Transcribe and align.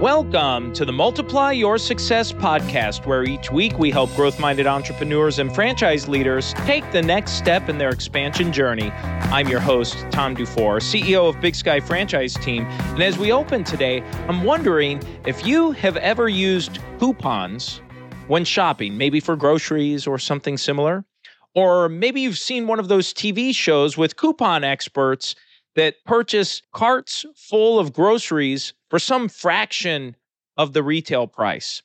Welcome 0.00 0.72
to 0.74 0.84
the 0.84 0.92
Multiply 0.92 1.50
Your 1.50 1.76
Success 1.76 2.32
podcast, 2.32 3.04
where 3.04 3.24
each 3.24 3.50
week 3.50 3.80
we 3.80 3.90
help 3.90 4.14
growth 4.14 4.38
minded 4.38 4.64
entrepreneurs 4.64 5.40
and 5.40 5.52
franchise 5.52 6.06
leaders 6.06 6.54
take 6.66 6.88
the 6.92 7.02
next 7.02 7.32
step 7.32 7.68
in 7.68 7.78
their 7.78 7.88
expansion 7.88 8.52
journey. 8.52 8.92
I'm 8.92 9.48
your 9.48 9.58
host, 9.58 10.06
Tom 10.12 10.34
Dufour, 10.34 10.78
CEO 10.78 11.28
of 11.28 11.40
Big 11.40 11.56
Sky 11.56 11.80
Franchise 11.80 12.34
Team. 12.34 12.64
And 12.64 13.02
as 13.02 13.18
we 13.18 13.32
open 13.32 13.64
today, 13.64 14.02
I'm 14.28 14.44
wondering 14.44 15.02
if 15.26 15.44
you 15.44 15.72
have 15.72 15.96
ever 15.96 16.28
used 16.28 16.78
coupons 17.00 17.80
when 18.28 18.44
shopping, 18.44 18.96
maybe 18.96 19.18
for 19.18 19.34
groceries 19.34 20.06
or 20.06 20.16
something 20.16 20.56
similar. 20.56 21.04
Or 21.56 21.88
maybe 21.88 22.20
you've 22.20 22.38
seen 22.38 22.68
one 22.68 22.78
of 22.78 22.86
those 22.86 23.12
TV 23.12 23.52
shows 23.52 23.98
with 23.98 24.14
coupon 24.14 24.62
experts 24.62 25.34
that 25.74 25.96
purchase 26.04 26.62
carts 26.72 27.26
full 27.34 27.80
of 27.80 27.92
groceries 27.92 28.74
for 28.88 28.98
some 28.98 29.28
fraction 29.28 30.16
of 30.56 30.72
the 30.72 30.82
retail 30.82 31.26
price. 31.26 31.82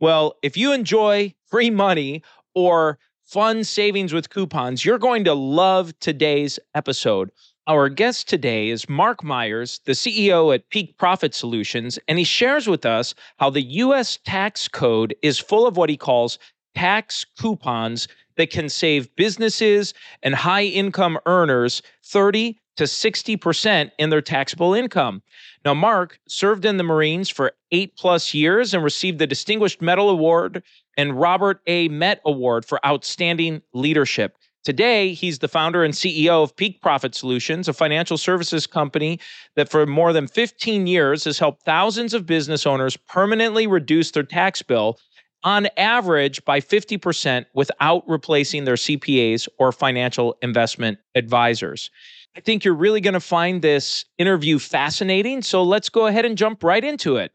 Well, 0.00 0.34
if 0.42 0.56
you 0.56 0.72
enjoy 0.72 1.34
free 1.46 1.70
money 1.70 2.22
or 2.54 2.98
fun 3.22 3.64
savings 3.64 4.12
with 4.12 4.30
coupons, 4.30 4.84
you're 4.84 4.98
going 4.98 5.24
to 5.24 5.34
love 5.34 5.98
today's 6.00 6.58
episode. 6.74 7.30
Our 7.68 7.88
guest 7.88 8.28
today 8.28 8.70
is 8.70 8.88
Mark 8.88 9.22
Myers, 9.22 9.80
the 9.84 9.92
CEO 9.92 10.52
at 10.52 10.68
Peak 10.70 10.98
Profit 10.98 11.32
Solutions, 11.32 11.98
and 12.08 12.18
he 12.18 12.24
shares 12.24 12.66
with 12.66 12.84
us 12.84 13.14
how 13.38 13.50
the 13.50 13.62
US 13.62 14.18
tax 14.24 14.66
code 14.66 15.14
is 15.22 15.38
full 15.38 15.66
of 15.66 15.76
what 15.76 15.88
he 15.88 15.96
calls 15.96 16.40
tax 16.74 17.24
coupons 17.38 18.08
that 18.36 18.50
can 18.50 18.68
save 18.68 19.14
businesses 19.14 19.94
and 20.22 20.34
high 20.34 20.64
income 20.64 21.18
earners 21.26 21.82
30 22.02 22.58
to 22.76 22.84
60% 22.84 23.90
in 23.98 24.10
their 24.10 24.20
taxable 24.20 24.74
income. 24.74 25.22
Now, 25.64 25.74
Mark 25.74 26.18
served 26.26 26.64
in 26.64 26.76
the 26.76 26.82
Marines 26.82 27.28
for 27.28 27.52
eight 27.70 27.96
plus 27.96 28.34
years 28.34 28.74
and 28.74 28.82
received 28.82 29.18
the 29.18 29.26
Distinguished 29.26 29.82
Medal 29.82 30.10
Award 30.10 30.62
and 30.96 31.18
Robert 31.18 31.60
A. 31.66 31.88
Mette 31.88 32.20
Award 32.24 32.64
for 32.64 32.84
Outstanding 32.84 33.62
Leadership. 33.72 34.36
Today, 34.64 35.12
he's 35.12 35.40
the 35.40 35.48
founder 35.48 35.82
and 35.82 35.92
CEO 35.92 36.42
of 36.42 36.54
Peak 36.54 36.80
Profit 36.80 37.16
Solutions, 37.16 37.66
a 37.66 37.72
financial 37.72 38.16
services 38.16 38.66
company 38.66 39.18
that 39.56 39.68
for 39.68 39.86
more 39.86 40.12
than 40.12 40.28
15 40.28 40.86
years 40.86 41.24
has 41.24 41.38
helped 41.38 41.64
thousands 41.64 42.14
of 42.14 42.26
business 42.26 42.64
owners 42.64 42.96
permanently 42.96 43.66
reduce 43.66 44.12
their 44.12 44.22
tax 44.22 44.62
bill 44.62 44.98
on 45.42 45.66
average 45.76 46.44
by 46.44 46.60
50% 46.60 47.46
without 47.54 48.08
replacing 48.08 48.64
their 48.64 48.76
CPAs 48.76 49.48
or 49.58 49.72
financial 49.72 50.36
investment 50.42 50.98
advisors. 51.16 51.90
I 52.36 52.40
think 52.40 52.64
you're 52.64 52.74
really 52.74 53.00
going 53.00 53.14
to 53.14 53.20
find 53.20 53.60
this 53.60 54.04
interview 54.18 54.58
fascinating. 54.58 55.42
So 55.42 55.62
let's 55.62 55.88
go 55.88 56.06
ahead 56.06 56.24
and 56.24 56.36
jump 56.38 56.64
right 56.64 56.82
into 56.82 57.16
it. 57.16 57.32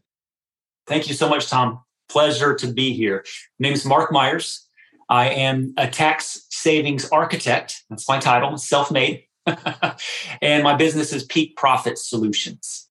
Thank 0.87 1.07
you 1.07 1.13
so 1.13 1.29
much, 1.29 1.47
Tom. 1.47 1.81
Pleasure 2.09 2.55
to 2.55 2.67
be 2.67 2.93
here. 2.93 3.23
My 3.59 3.67
name 3.67 3.73
is 3.73 3.85
Mark 3.85 4.11
Myers. 4.11 4.67
I 5.09 5.29
am 5.29 5.73
a 5.77 5.87
tax 5.87 6.47
savings 6.49 7.07
architect. 7.09 7.83
That's 7.89 8.07
my 8.09 8.19
title, 8.19 8.57
self 8.57 8.91
made. 8.91 9.23
and 10.41 10.63
my 10.63 10.75
business 10.75 11.13
is 11.13 11.23
Peak 11.23 11.55
Profit 11.55 11.97
Solutions 11.97 12.86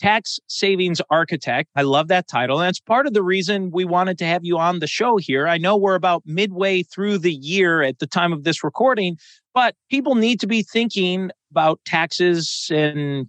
tax 0.00 0.40
savings 0.46 1.00
architect. 1.10 1.68
I 1.76 1.82
love 1.82 2.08
that 2.08 2.26
title. 2.26 2.60
And 2.60 2.68
it's 2.68 2.80
part 2.80 3.06
of 3.06 3.12
the 3.12 3.22
reason 3.22 3.70
we 3.70 3.84
wanted 3.84 4.18
to 4.18 4.24
have 4.24 4.44
you 4.44 4.58
on 4.58 4.78
the 4.78 4.86
show 4.86 5.18
here. 5.18 5.46
I 5.46 5.58
know 5.58 5.76
we're 5.76 5.94
about 5.94 6.22
midway 6.24 6.82
through 6.82 7.18
the 7.18 7.34
year 7.34 7.82
at 7.82 7.98
the 7.98 8.06
time 8.06 8.32
of 8.32 8.44
this 8.44 8.64
recording, 8.64 9.18
but 9.54 9.74
people 9.90 10.14
need 10.14 10.40
to 10.40 10.46
be 10.46 10.62
thinking 10.62 11.30
about 11.50 11.80
taxes 11.84 12.70
and 12.72 13.26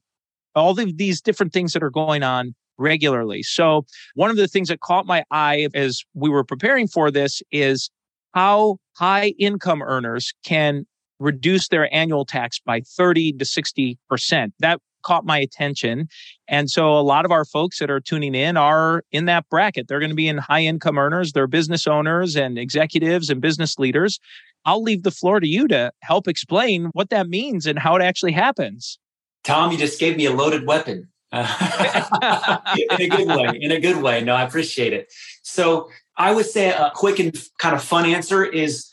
all 0.55 0.77
of 0.77 0.97
these 0.97 1.21
different 1.21 1.53
things 1.53 1.73
that 1.73 1.83
are 1.83 1.89
going 1.89 2.23
on 2.23 2.55
regularly. 2.77 3.43
So, 3.43 3.85
one 4.15 4.29
of 4.29 4.37
the 4.37 4.47
things 4.47 4.69
that 4.69 4.79
caught 4.79 5.05
my 5.05 5.23
eye 5.31 5.67
as 5.73 6.03
we 6.13 6.29
were 6.29 6.43
preparing 6.43 6.87
for 6.87 7.11
this 7.11 7.41
is 7.51 7.89
how 8.33 8.77
high 8.95 9.33
income 9.39 9.81
earners 9.81 10.33
can 10.45 10.85
reduce 11.19 11.67
their 11.67 11.93
annual 11.93 12.25
tax 12.25 12.59
by 12.59 12.81
30 12.81 13.33
to 13.33 13.45
60%. 13.45 14.51
That 14.59 14.79
caught 15.01 15.25
my 15.25 15.37
attention. 15.37 16.07
And 16.47 16.69
so 16.69 16.91
a 16.91 17.01
lot 17.01 17.25
of 17.25 17.31
our 17.31 17.45
folks 17.45 17.79
that 17.79 17.89
are 17.89 17.99
tuning 17.99 18.35
in 18.35 18.57
are 18.57 19.03
in 19.11 19.25
that 19.25 19.47
bracket. 19.49 19.87
They're 19.87 19.99
going 19.99 20.09
to 20.09 20.15
be 20.15 20.27
in 20.27 20.37
high 20.37 20.61
income 20.61 20.97
earners, 20.97 21.33
they're 21.33 21.47
business 21.47 21.87
owners 21.87 22.35
and 22.35 22.57
executives 22.57 23.29
and 23.29 23.41
business 23.41 23.77
leaders. 23.79 24.19
I'll 24.65 24.83
leave 24.83 25.03
the 25.03 25.11
floor 25.11 25.39
to 25.39 25.47
you 25.47 25.67
to 25.69 25.91
help 26.01 26.27
explain 26.27 26.91
what 26.93 27.09
that 27.09 27.27
means 27.27 27.65
and 27.65 27.79
how 27.79 27.95
it 27.95 28.01
actually 28.01 28.33
happens. 28.33 28.99
Tom, 29.43 29.71
you 29.71 29.77
just 29.77 29.99
gave 29.99 30.17
me 30.17 30.25
a 30.25 30.31
loaded 30.31 30.67
weapon. 30.67 31.07
in 31.33 31.41
a 31.41 33.07
good 33.07 33.27
way. 33.27 33.57
In 33.61 33.71
a 33.71 33.79
good 33.79 34.01
way. 34.01 34.21
No, 34.21 34.35
I 34.35 34.43
appreciate 34.43 34.91
it. 34.91 35.11
So 35.43 35.89
I 36.17 36.33
would 36.33 36.45
say 36.45 36.69
a 36.69 36.91
quick 36.93 37.19
and 37.19 37.33
kind 37.57 37.73
of 37.73 37.81
fun 37.81 38.05
answer 38.05 38.43
is 38.43 38.89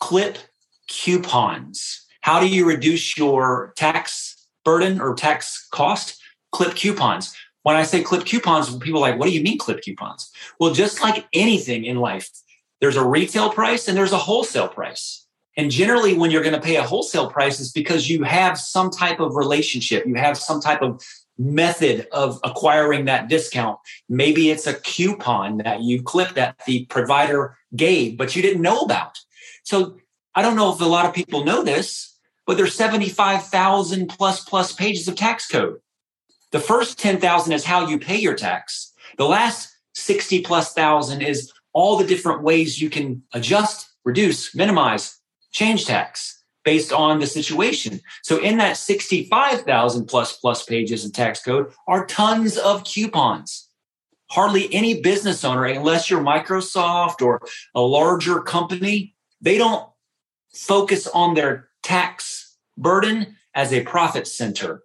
clip 0.00 0.38
coupons. 0.88 2.06
How 2.22 2.40
do 2.40 2.48
you 2.48 2.66
reduce 2.66 3.16
your 3.16 3.74
tax 3.76 4.37
burden 4.68 5.00
or 5.00 5.14
tax 5.14 5.66
cost, 5.70 6.20
clip 6.52 6.74
coupons. 6.74 7.34
When 7.62 7.76
I 7.76 7.84
say 7.84 8.02
clip 8.02 8.26
coupons, 8.26 8.76
people 8.76 9.02
are 9.02 9.08
like, 9.10 9.18
what 9.18 9.24
do 9.24 9.32
you 9.32 9.42
mean 9.42 9.56
clip 9.56 9.80
coupons? 9.80 10.30
Well, 10.60 10.74
just 10.74 11.00
like 11.00 11.26
anything 11.32 11.86
in 11.86 11.96
life, 11.96 12.28
there's 12.82 12.96
a 12.96 13.04
retail 13.16 13.48
price 13.48 13.88
and 13.88 13.96
there's 13.96 14.12
a 14.12 14.18
wholesale 14.18 14.68
price. 14.68 15.26
And 15.56 15.70
generally, 15.70 16.12
when 16.12 16.30
you're 16.30 16.42
going 16.42 16.54
to 16.54 16.60
pay 16.60 16.76
a 16.76 16.82
wholesale 16.82 17.30
price, 17.30 17.60
is 17.60 17.72
because 17.72 18.10
you 18.10 18.24
have 18.24 18.58
some 18.58 18.90
type 18.90 19.20
of 19.20 19.36
relationship, 19.36 20.06
you 20.06 20.16
have 20.16 20.36
some 20.36 20.60
type 20.60 20.82
of 20.82 21.02
method 21.38 22.06
of 22.12 22.38
acquiring 22.44 23.06
that 23.06 23.28
discount. 23.28 23.78
Maybe 24.08 24.50
it's 24.50 24.66
a 24.66 24.74
coupon 24.74 25.58
that 25.58 25.80
you 25.80 26.02
clip 26.02 26.34
that 26.34 26.60
the 26.66 26.84
provider 26.86 27.56
gave, 27.74 28.18
but 28.18 28.36
you 28.36 28.42
didn't 28.42 28.62
know 28.62 28.80
about. 28.80 29.18
So 29.62 29.96
I 30.34 30.42
don't 30.42 30.56
know 30.56 30.74
if 30.74 30.80
a 30.82 30.84
lot 30.84 31.06
of 31.06 31.14
people 31.14 31.44
know 31.44 31.62
this, 31.64 32.17
but 32.48 32.56
there's 32.56 32.74
75,000 32.74 34.08
plus 34.08 34.42
plus 34.42 34.72
pages 34.72 35.06
of 35.06 35.14
tax 35.14 35.46
code. 35.46 35.80
The 36.50 36.58
first 36.58 36.98
10,000 36.98 37.52
is 37.52 37.62
how 37.62 37.86
you 37.86 37.98
pay 37.98 38.16
your 38.16 38.34
tax. 38.34 38.94
The 39.18 39.26
last 39.26 39.70
60 39.92 40.40
plus 40.40 40.72
thousand 40.72 41.20
is 41.20 41.52
all 41.74 41.98
the 41.98 42.06
different 42.06 42.42
ways 42.42 42.80
you 42.80 42.88
can 42.88 43.22
adjust, 43.34 43.90
reduce, 44.02 44.54
minimize, 44.54 45.18
change 45.52 45.84
tax 45.84 46.42
based 46.64 46.90
on 46.90 47.20
the 47.20 47.26
situation. 47.26 48.00
So 48.22 48.38
in 48.38 48.56
that 48.56 48.78
65,000 48.78 50.06
plus 50.06 50.38
plus 50.38 50.64
pages 50.64 51.04
of 51.04 51.12
tax 51.12 51.42
code 51.42 51.70
are 51.86 52.06
tons 52.06 52.56
of 52.56 52.82
coupons. 52.84 53.68
Hardly 54.30 54.72
any 54.72 55.02
business 55.02 55.44
owner, 55.44 55.66
unless 55.66 56.08
you're 56.08 56.22
Microsoft 56.22 57.20
or 57.20 57.42
a 57.74 57.82
larger 57.82 58.40
company, 58.40 59.14
they 59.38 59.58
don't 59.58 59.86
focus 60.54 61.06
on 61.08 61.34
their 61.34 61.68
tax 61.82 62.37
burden 62.78 63.36
as 63.54 63.72
a 63.72 63.82
profit 63.82 64.26
center, 64.26 64.82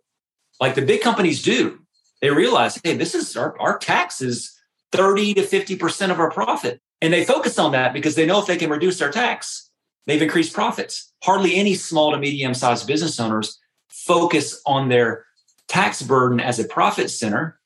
like 0.60 0.76
the 0.76 0.82
big 0.82 1.02
companies 1.02 1.42
do. 1.42 1.80
They 2.22 2.32
realize, 2.32 2.80
hey, 2.84 2.96
this 2.96 3.16
is 3.16 3.36
our, 3.36 3.60
our 3.60 3.78
tax 3.78 4.22
is 4.22 4.58
30 4.92 5.36
to 5.36 5.42
50% 5.42 6.12
of 6.12 6.20
our 6.20 6.32
profit. 6.32 6.82
And 7.02 7.14
they 7.14 7.26
focus 7.26 7.60
on 7.60 7.74
that 7.74 7.94
because 7.94 8.16
they 8.16 8.26
know 8.26 8.40
if 8.40 8.48
they 8.48 8.58
can 8.58 8.70
reduce 8.70 9.00
their 9.00 9.12
tax, 9.12 9.70
they've 10.08 10.22
increased 10.22 10.54
profits. 10.54 11.14
Hardly 11.24 11.56
any 11.56 11.76
small 11.76 12.12
to 12.12 12.18
medium 12.18 12.54
sized 12.54 12.88
business 12.88 13.20
owners 13.20 13.60
focus 13.90 14.62
on 14.66 14.90
their 14.90 15.26
tax 15.68 16.02
burden 16.02 16.40
as 16.40 16.60
a 16.60 16.66
profit 16.66 17.10
center 17.10 17.60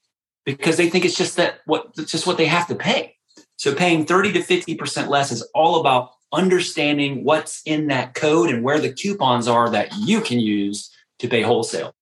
because 0.46 0.78
they 0.78 0.90
think 0.90 1.06
it's 1.06 1.18
just 1.18 1.36
that 1.36 1.60
what 1.66 1.92
it's 1.98 2.12
just 2.12 2.26
what 2.26 2.38
they 2.38 2.46
have 2.46 2.68
to 2.68 2.76
pay. 2.76 3.16
So 3.58 3.76
paying 3.76 4.06
30 4.06 4.34
to 4.34 4.40
50% 4.40 5.08
less 5.08 5.32
is 5.32 5.42
all 5.54 5.80
about 5.80 6.12
understanding 6.34 7.24
what's 7.24 7.62
in 7.66 7.88
that 7.88 8.14
code 8.14 8.50
and 8.50 8.64
where 8.64 8.80
the 8.80 8.92
coupons 8.92 9.48
are 9.48 9.70
that 9.70 9.94
you 9.98 10.22
can 10.22 10.40
use 10.40 10.92
to 11.20 11.28
pay 11.28 11.42
wholesale. 11.42 11.94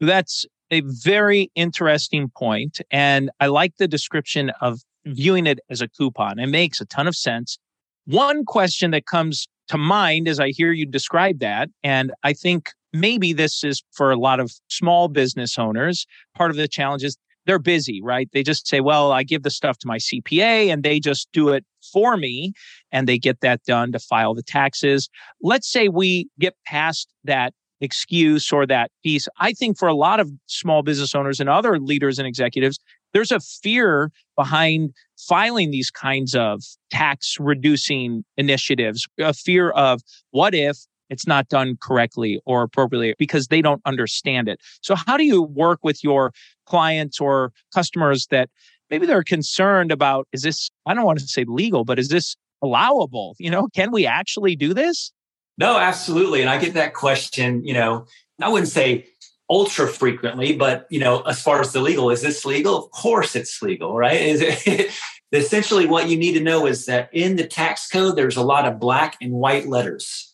That's 0.00 0.44
a 0.70 0.82
very 0.84 1.50
interesting 1.54 2.30
point, 2.36 2.80
And 2.90 3.30
I 3.40 3.46
like 3.46 3.76
the 3.78 3.88
description 3.88 4.50
of 4.60 4.80
viewing 5.06 5.46
it 5.46 5.60
as 5.70 5.80
a 5.80 5.88
coupon. 5.88 6.38
It 6.38 6.48
makes 6.48 6.80
a 6.80 6.86
ton 6.86 7.06
of 7.06 7.16
sense. 7.16 7.58
One 8.06 8.44
question 8.44 8.90
that 8.90 9.06
comes 9.06 9.46
to 9.68 9.78
mind 9.78 10.28
as 10.28 10.40
I 10.40 10.50
hear 10.50 10.72
you 10.72 10.86
describe 10.86 11.38
that, 11.40 11.68
and 11.82 12.12
I 12.22 12.32
think 12.32 12.70
maybe 12.92 13.32
this 13.32 13.64
is 13.64 13.82
for 13.92 14.10
a 14.10 14.16
lot 14.16 14.40
of 14.40 14.52
small 14.68 15.08
business 15.08 15.58
owners, 15.58 16.06
part 16.34 16.50
of 16.50 16.56
the 16.56 16.68
challenge 16.68 17.04
is 17.04 17.16
they're 17.46 17.58
busy, 17.58 18.00
right? 18.02 18.28
They 18.32 18.42
just 18.42 18.66
say, 18.66 18.80
well, 18.80 19.12
I 19.12 19.22
give 19.22 19.42
the 19.42 19.50
stuff 19.50 19.78
to 19.78 19.86
my 19.86 19.98
CPA 19.98 20.72
and 20.72 20.82
they 20.82 21.00
just 21.00 21.28
do 21.32 21.50
it 21.50 21.64
for 21.92 22.16
me 22.16 22.52
and 22.92 23.08
they 23.08 23.18
get 23.18 23.40
that 23.40 23.62
done 23.64 23.92
to 23.92 23.98
file 23.98 24.34
the 24.34 24.42
taxes. 24.42 25.08
Let's 25.40 25.70
say 25.70 25.88
we 25.88 26.28
get 26.38 26.54
past 26.66 27.08
that 27.24 27.54
excuse 27.80 28.52
or 28.52 28.66
that 28.66 28.90
piece. 29.02 29.28
I 29.38 29.52
think 29.52 29.78
for 29.78 29.88
a 29.88 29.94
lot 29.94 30.18
of 30.20 30.30
small 30.46 30.82
business 30.82 31.14
owners 31.14 31.40
and 31.40 31.48
other 31.48 31.78
leaders 31.78 32.18
and 32.18 32.26
executives, 32.26 32.78
there's 33.12 33.32
a 33.32 33.40
fear 33.40 34.10
behind 34.36 34.92
filing 35.16 35.70
these 35.70 35.90
kinds 35.90 36.34
of 36.34 36.62
tax 36.90 37.36
reducing 37.38 38.24
initiatives, 38.36 39.06
a 39.18 39.32
fear 39.32 39.70
of 39.70 40.02
what 40.30 40.54
if 40.54 40.78
it's 41.10 41.26
not 41.26 41.48
done 41.48 41.76
correctly 41.80 42.40
or 42.44 42.62
appropriately 42.62 43.14
because 43.18 43.48
they 43.48 43.62
don't 43.62 43.82
understand 43.84 44.48
it. 44.48 44.60
So, 44.80 44.94
how 44.94 45.16
do 45.16 45.24
you 45.24 45.42
work 45.42 45.80
with 45.82 46.02
your 46.02 46.32
clients 46.66 47.20
or 47.20 47.52
customers 47.74 48.26
that 48.30 48.50
maybe 48.90 49.06
they're 49.06 49.24
concerned 49.24 49.92
about 49.92 50.28
is 50.32 50.42
this, 50.42 50.70
I 50.86 50.94
don't 50.94 51.04
want 51.04 51.18
to 51.20 51.26
say 51.26 51.44
legal, 51.44 51.84
but 51.84 51.98
is 51.98 52.08
this 52.08 52.36
allowable? 52.62 53.36
You 53.38 53.50
know, 53.50 53.68
can 53.74 53.90
we 53.92 54.06
actually 54.06 54.56
do 54.56 54.74
this? 54.74 55.12
No, 55.58 55.78
absolutely. 55.78 56.42
And 56.42 56.50
I 56.50 56.58
get 56.58 56.74
that 56.74 56.94
question, 56.94 57.64
you 57.64 57.72
know, 57.72 58.06
I 58.40 58.48
wouldn't 58.48 58.70
say 58.70 59.06
ultra 59.48 59.86
frequently, 59.86 60.54
but 60.54 60.86
you 60.90 60.98
know, 60.98 61.20
as 61.22 61.40
far 61.40 61.60
as 61.60 61.72
the 61.72 61.80
legal, 61.80 62.10
is 62.10 62.22
this 62.22 62.44
legal? 62.44 62.84
Of 62.84 62.90
course 62.90 63.34
it's 63.34 63.62
legal, 63.62 63.96
right? 63.96 64.20
Is 64.20 64.42
it 64.42 64.92
essentially 65.32 65.86
what 65.86 66.08
you 66.08 66.16
need 66.16 66.32
to 66.34 66.42
know 66.42 66.66
is 66.66 66.86
that 66.86 67.08
in 67.12 67.36
the 67.36 67.46
tax 67.46 67.88
code, 67.88 68.16
there's 68.16 68.36
a 68.36 68.42
lot 68.42 68.66
of 68.66 68.80
black 68.80 69.16
and 69.20 69.32
white 69.32 69.66
letters. 69.66 70.25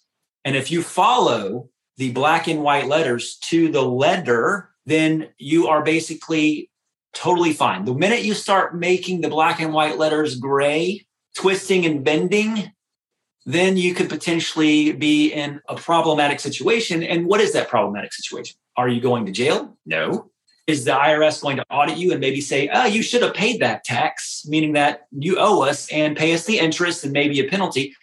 And 0.44 0.56
if 0.56 0.70
you 0.70 0.82
follow 0.82 1.68
the 1.96 2.12
black 2.12 2.48
and 2.48 2.62
white 2.62 2.86
letters 2.86 3.36
to 3.36 3.70
the 3.70 3.82
letter, 3.82 4.70
then 4.86 5.28
you 5.38 5.68
are 5.68 5.82
basically 5.82 6.70
totally 7.12 7.52
fine. 7.52 7.84
The 7.84 7.94
minute 7.94 8.22
you 8.22 8.34
start 8.34 8.76
making 8.76 9.20
the 9.20 9.28
black 9.28 9.60
and 9.60 9.72
white 9.72 9.98
letters 9.98 10.36
gray, 10.36 11.06
twisting 11.36 11.86
and 11.86 12.04
bending, 12.04 12.72
then 13.44 13.76
you 13.76 13.94
could 13.94 14.08
potentially 14.08 14.92
be 14.92 15.32
in 15.32 15.60
a 15.68 15.76
problematic 15.76 16.40
situation. 16.40 17.02
And 17.02 17.26
what 17.26 17.40
is 17.40 17.52
that 17.52 17.68
problematic 17.68 18.12
situation? 18.12 18.56
Are 18.76 18.88
you 18.88 19.00
going 19.00 19.26
to 19.26 19.32
jail? 19.32 19.76
No. 19.84 20.30
Is 20.68 20.84
the 20.84 20.92
IRS 20.92 21.42
going 21.42 21.56
to 21.56 21.66
audit 21.70 21.98
you 21.98 22.12
and 22.12 22.20
maybe 22.20 22.40
say, 22.40 22.70
oh, 22.72 22.86
you 22.86 23.02
should 23.02 23.22
have 23.22 23.34
paid 23.34 23.60
that 23.60 23.82
tax, 23.82 24.44
meaning 24.46 24.74
that 24.74 25.06
you 25.10 25.36
owe 25.38 25.62
us 25.62 25.90
and 25.90 26.16
pay 26.16 26.32
us 26.34 26.46
the 26.46 26.60
interest 26.60 27.02
and 27.02 27.12
maybe 27.12 27.40
a 27.40 27.48
penalty? 27.48 27.96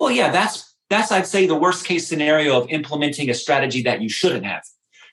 Well, 0.00 0.10
yeah, 0.10 0.30
that's 0.30 0.69
that's 0.90 1.10
I'd 1.12 1.26
say 1.26 1.46
the 1.46 1.54
worst 1.54 1.86
case 1.86 2.06
scenario 2.06 2.60
of 2.60 2.68
implementing 2.68 3.30
a 3.30 3.34
strategy 3.34 3.82
that 3.82 4.02
you 4.02 4.08
shouldn't 4.08 4.44
have. 4.44 4.64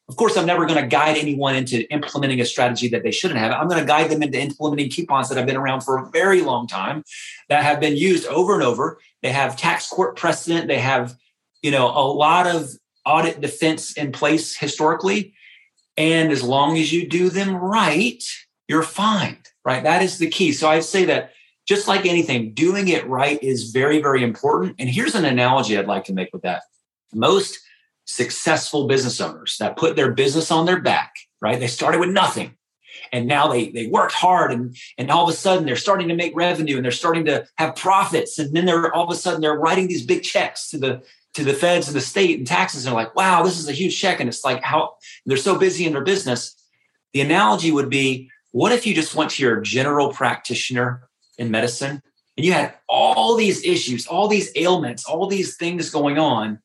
Of 0.09 0.15
course, 0.15 0.37
I'm 0.37 0.45
never 0.45 0.65
going 0.65 0.81
to 0.81 0.87
guide 0.87 1.17
anyone 1.17 1.55
into 1.55 1.89
implementing 1.91 2.39
a 2.39 2.45
strategy 2.45 2.87
that 2.89 3.03
they 3.03 3.11
shouldn't 3.11 3.39
have. 3.39 3.51
I'm 3.51 3.67
going 3.67 3.81
to 3.81 3.85
guide 3.85 4.09
them 4.09 4.23
into 4.23 4.39
implementing 4.39 4.89
coupons 4.89 5.27
that 5.29 5.37
have 5.37 5.45
been 5.45 5.57
around 5.57 5.81
for 5.81 5.97
a 5.97 6.09
very 6.09 6.41
long 6.41 6.65
time, 6.65 7.03
that 7.49 7.63
have 7.63 7.79
been 7.79 7.97
used 7.97 8.25
over 8.27 8.53
and 8.53 8.63
over. 8.63 8.99
They 9.21 9.31
have 9.31 9.57
tax 9.57 9.89
court 9.89 10.15
precedent. 10.15 10.67
They 10.67 10.79
have, 10.79 11.15
you 11.61 11.71
know, 11.71 11.87
a 11.87 12.07
lot 12.07 12.47
of 12.47 12.69
audit 13.05 13.41
defense 13.41 13.93
in 13.93 14.13
place 14.13 14.55
historically. 14.55 15.33
And 15.97 16.31
as 16.31 16.41
long 16.41 16.77
as 16.77 16.93
you 16.93 17.07
do 17.07 17.29
them 17.29 17.55
right, 17.55 18.23
you're 18.69 18.83
fine, 18.83 19.39
right? 19.65 19.83
That 19.83 20.01
is 20.01 20.19
the 20.19 20.29
key. 20.29 20.53
So 20.53 20.69
I'd 20.69 20.85
say 20.85 21.03
that 21.05 21.33
just 21.67 21.87
like 21.87 22.05
anything, 22.05 22.53
doing 22.53 22.87
it 22.87 23.07
right 23.07 23.41
is 23.43 23.71
very, 23.71 24.01
very 24.01 24.23
important. 24.23 24.75
And 24.79 24.89
here's 24.89 25.15
an 25.15 25.25
analogy 25.25 25.77
I'd 25.77 25.85
like 25.85 26.05
to 26.05 26.13
make 26.13 26.29
with 26.31 26.43
that. 26.43 26.63
Most 27.13 27.59
successful 28.05 28.87
business 28.87 29.19
owners 29.19 29.57
that 29.59 29.75
put 29.75 29.95
their 29.95 30.13
business 30.13 30.49
on 30.49 30.65
their 30.65 30.79
back, 30.81 31.13
right? 31.41 31.59
They 31.59 31.67
started 31.67 31.99
with 31.99 32.09
nothing. 32.09 32.55
And 33.11 33.27
now 33.27 33.47
they 33.47 33.69
they 33.69 33.87
worked 33.87 34.13
hard 34.13 34.51
and 34.51 34.75
and 34.97 35.11
all 35.11 35.23
of 35.23 35.29
a 35.29 35.37
sudden 35.37 35.65
they're 35.65 35.75
starting 35.75 36.07
to 36.07 36.15
make 36.15 36.35
revenue 36.35 36.77
and 36.77 36.83
they're 36.83 36.91
starting 36.91 37.25
to 37.25 37.45
have 37.57 37.75
profits. 37.75 38.39
And 38.39 38.55
then 38.55 38.65
they're 38.65 38.93
all 38.93 39.05
of 39.05 39.11
a 39.11 39.19
sudden 39.19 39.39
they're 39.39 39.59
writing 39.59 39.87
these 39.87 40.05
big 40.05 40.23
checks 40.23 40.69
to 40.71 40.77
the 40.77 41.03
to 41.35 41.43
the 41.43 41.53
feds 41.53 41.87
and 41.87 41.95
the 41.95 42.01
state 42.01 42.37
and 42.37 42.47
taxes. 42.47 42.85
And 42.85 42.91
they're 42.91 43.03
like, 43.03 43.15
wow, 43.15 43.43
this 43.43 43.59
is 43.59 43.69
a 43.69 43.73
huge 43.73 43.99
check. 43.99 44.19
And 44.19 44.27
it's 44.27 44.43
like 44.43 44.63
how 44.63 44.95
they're 45.25 45.37
so 45.37 45.57
busy 45.57 45.85
in 45.85 45.93
their 45.93 46.03
business. 46.03 46.55
The 47.13 47.21
analogy 47.21 47.71
would 47.71 47.89
be 47.89 48.31
what 48.51 48.71
if 48.71 48.87
you 48.87 48.95
just 48.95 49.15
went 49.15 49.31
to 49.31 49.43
your 49.43 49.61
general 49.61 50.11
practitioner 50.11 51.06
in 51.37 51.51
medicine 51.51 52.01
and 52.35 52.45
you 52.45 52.53
had 52.53 52.75
all 52.87 53.35
these 53.35 53.63
issues, 53.65 54.07
all 54.07 54.27
these 54.27 54.51
ailments, 54.55 55.05
all 55.05 55.27
these 55.27 55.57
things 55.57 55.89
going 55.89 56.17
on, 56.17 56.59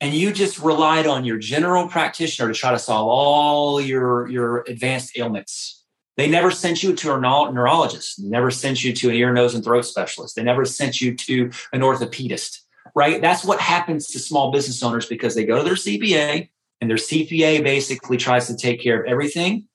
and 0.00 0.14
you 0.14 0.32
just 0.32 0.58
relied 0.58 1.06
on 1.06 1.24
your 1.24 1.38
general 1.38 1.88
practitioner 1.88 2.52
to 2.52 2.58
try 2.58 2.70
to 2.70 2.78
solve 2.78 3.08
all 3.08 3.80
your 3.80 4.28
your 4.28 4.64
advanced 4.68 5.16
ailments. 5.18 5.84
They 6.16 6.28
never 6.28 6.50
sent 6.50 6.82
you 6.82 6.94
to 6.94 7.14
a 7.14 7.20
neurologist. 7.20 8.22
They 8.22 8.28
never 8.28 8.50
sent 8.50 8.82
you 8.82 8.92
to 8.94 9.10
an 9.10 9.16
ear 9.16 9.32
nose 9.32 9.54
and 9.54 9.62
throat 9.62 9.84
specialist. 9.84 10.36
They 10.36 10.42
never 10.42 10.64
sent 10.64 11.00
you 11.00 11.14
to 11.14 11.50
an 11.72 11.80
orthopedist 11.80 12.60
right? 12.96 13.20
That's 13.20 13.44
what 13.44 13.60
happens 13.60 14.08
to 14.08 14.18
small 14.18 14.50
business 14.50 14.82
owners 14.82 15.06
because 15.06 15.34
they 15.34 15.44
go 15.44 15.58
to 15.58 15.62
their 15.62 15.74
cpa 15.74 16.48
and 16.80 16.90
their 16.90 16.96
cpa 16.96 17.62
basically 17.62 18.16
tries 18.16 18.46
to 18.48 18.56
take 18.56 18.80
care 18.80 19.00
of 19.00 19.06
everything 19.06 19.68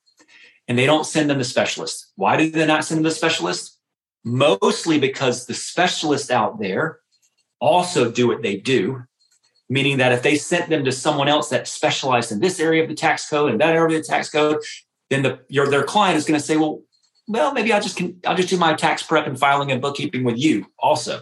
and 0.68 0.78
they 0.78 0.86
don't 0.86 1.06
send 1.06 1.30
them 1.30 1.38
to 1.38 1.44
specialists. 1.44 2.12
Why 2.16 2.36
do 2.36 2.50
they 2.50 2.66
not 2.66 2.84
send 2.84 2.98
them 2.98 3.06
to 3.06 3.12
specialists 3.12 3.78
mostly 4.24 5.00
because 5.00 5.46
the 5.46 5.54
specialists 5.54 6.32
out 6.32 6.60
there 6.60 7.00
also 7.60 8.12
do 8.12 8.28
what 8.28 8.42
they 8.42 8.56
do 8.56 9.04
meaning 9.72 10.00
that 10.00 10.12
if 10.12 10.22
they 10.22 10.36
sent 10.36 10.70
them 10.70 10.84
to 10.84 10.92
someone 10.92 11.30
else 11.30 11.48
that 11.48 11.66
specialized 11.66 12.30
in 12.30 12.42
this 12.42 12.60
area 12.60 12.84
of 12.84 12.90
the 12.90 12.94
tax 12.94 13.30
code 13.30 13.52
and 13.52 13.62
that 13.62 13.74
area 13.74 13.98
of 13.98 14.04
the 14.04 14.08
tax 14.08 14.30
code, 14.30 14.58
then 15.10 15.24
the 15.24 15.40
your 15.48 15.70
their 15.70 15.84
client 15.84 16.18
is 16.18 16.26
going 16.26 16.38
to 16.38 16.46
say, 16.46 16.58
well, 16.58 16.82
well, 17.26 17.54
maybe 17.54 17.72
I 17.72 17.80
just 17.80 17.96
can 17.96 18.20
I'll 18.28 18.36
just 18.36 18.50
do 18.50 18.58
my 18.58 18.74
tax 18.74 19.02
prep 19.02 19.26
and 19.26 19.40
filing 19.40 19.72
and 19.72 19.82
bookkeeping 19.82 20.26
with 20.26 20.38
you 20.38 20.66
also. 20.78 21.22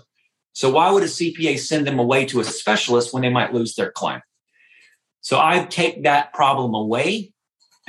So 0.53 0.71
why 0.71 0.89
would 0.89 1.03
a 1.03 1.05
CPA 1.05 1.59
send 1.59 1.85
them 1.85 1.99
away 1.99 2.25
to 2.25 2.39
a 2.39 2.43
specialist 2.43 3.13
when 3.13 3.21
they 3.21 3.29
might 3.29 3.53
lose 3.53 3.75
their 3.75 3.91
client? 3.91 4.23
So 5.21 5.39
I 5.39 5.65
take 5.65 6.03
that 6.03 6.33
problem 6.33 6.73
away 6.73 7.31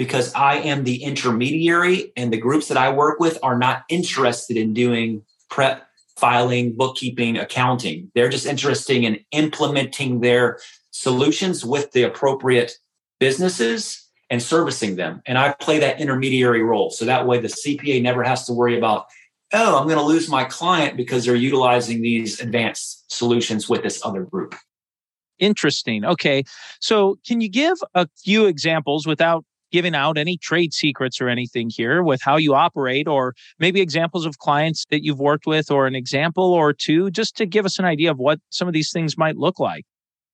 because 0.00 0.32
I 0.32 0.54
am 0.54 0.84
the 0.84 1.02
intermediary 1.02 2.10
and 2.16 2.32
the 2.32 2.38
groups 2.38 2.68
that 2.68 2.78
I 2.78 2.90
work 2.90 3.20
with 3.20 3.38
are 3.42 3.58
not 3.58 3.82
interested 3.90 4.56
in 4.56 4.72
doing 4.72 5.22
prep 5.50 5.86
filing, 6.16 6.72
bookkeeping, 6.74 7.36
accounting. 7.36 8.10
They're 8.14 8.30
just 8.30 8.46
interested 8.46 9.04
in 9.04 9.22
implementing 9.30 10.20
their 10.20 10.58
solutions 10.90 11.66
with 11.66 11.92
the 11.92 12.04
appropriate 12.04 12.72
businesses 13.18 14.08
and 14.30 14.42
servicing 14.42 14.96
them. 14.96 15.20
And 15.26 15.36
I 15.36 15.52
play 15.52 15.78
that 15.80 16.00
intermediary 16.00 16.62
role. 16.62 16.88
So 16.88 17.04
that 17.04 17.26
way 17.26 17.38
the 17.38 17.48
CPA 17.48 18.00
never 18.00 18.22
has 18.22 18.46
to 18.46 18.54
worry 18.54 18.78
about, 18.78 19.04
oh, 19.52 19.78
I'm 19.78 19.84
going 19.84 19.98
to 19.98 20.02
lose 20.02 20.30
my 20.30 20.44
client 20.44 20.96
because 20.96 21.26
they're 21.26 21.34
utilizing 21.34 22.00
these 22.00 22.40
advanced 22.40 23.12
solutions 23.12 23.68
with 23.68 23.82
this 23.82 24.02
other 24.02 24.22
group. 24.22 24.54
Interesting. 25.38 26.06
Okay. 26.06 26.44
So, 26.80 27.18
can 27.26 27.40
you 27.40 27.48
give 27.48 27.78
a 27.94 28.06
few 28.22 28.44
examples 28.44 29.06
without 29.06 29.42
giving 29.70 29.94
out 29.94 30.18
any 30.18 30.36
trade 30.36 30.72
secrets 30.72 31.20
or 31.20 31.28
anything 31.28 31.70
here 31.70 32.02
with 32.02 32.20
how 32.22 32.36
you 32.36 32.54
operate, 32.54 33.08
or 33.08 33.34
maybe 33.58 33.80
examples 33.80 34.26
of 34.26 34.38
clients 34.38 34.86
that 34.90 35.04
you've 35.04 35.20
worked 35.20 35.46
with, 35.46 35.70
or 35.70 35.86
an 35.86 35.94
example 35.94 36.52
or 36.52 36.72
two, 36.72 37.10
just 37.10 37.36
to 37.36 37.46
give 37.46 37.64
us 37.64 37.78
an 37.78 37.84
idea 37.84 38.10
of 38.10 38.18
what 38.18 38.40
some 38.50 38.68
of 38.68 38.74
these 38.74 38.92
things 38.92 39.16
might 39.16 39.36
look 39.36 39.58
like. 39.58 39.84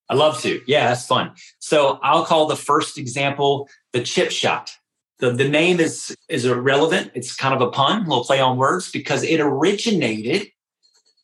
I 0.09 0.15
love 0.15 0.41
to. 0.41 0.61
Yeah, 0.67 0.87
that's 0.87 1.05
fun. 1.05 1.31
So 1.59 1.99
I'll 2.01 2.25
call 2.25 2.47
the 2.47 2.55
first 2.55 2.97
example 2.97 3.67
the 3.91 4.01
chip 4.01 4.31
shot. 4.31 4.71
The, 5.19 5.31
the 5.31 5.49
name 5.49 5.79
is, 5.79 6.15
is 6.29 6.45
irrelevant. 6.45 7.11
It's 7.13 7.35
kind 7.35 7.53
of 7.53 7.61
a 7.61 7.71
pun, 7.71 8.05
a 8.05 8.07
little 8.07 8.23
play 8.23 8.39
on 8.39 8.57
words, 8.57 8.91
because 8.91 9.23
it 9.23 9.39
originated 9.39 10.47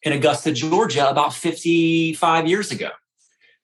in 0.01 0.13
Augusta, 0.13 0.51
Georgia 0.51 1.09
about 1.09 1.33
55 1.33 2.47
years 2.47 2.71
ago. 2.71 2.89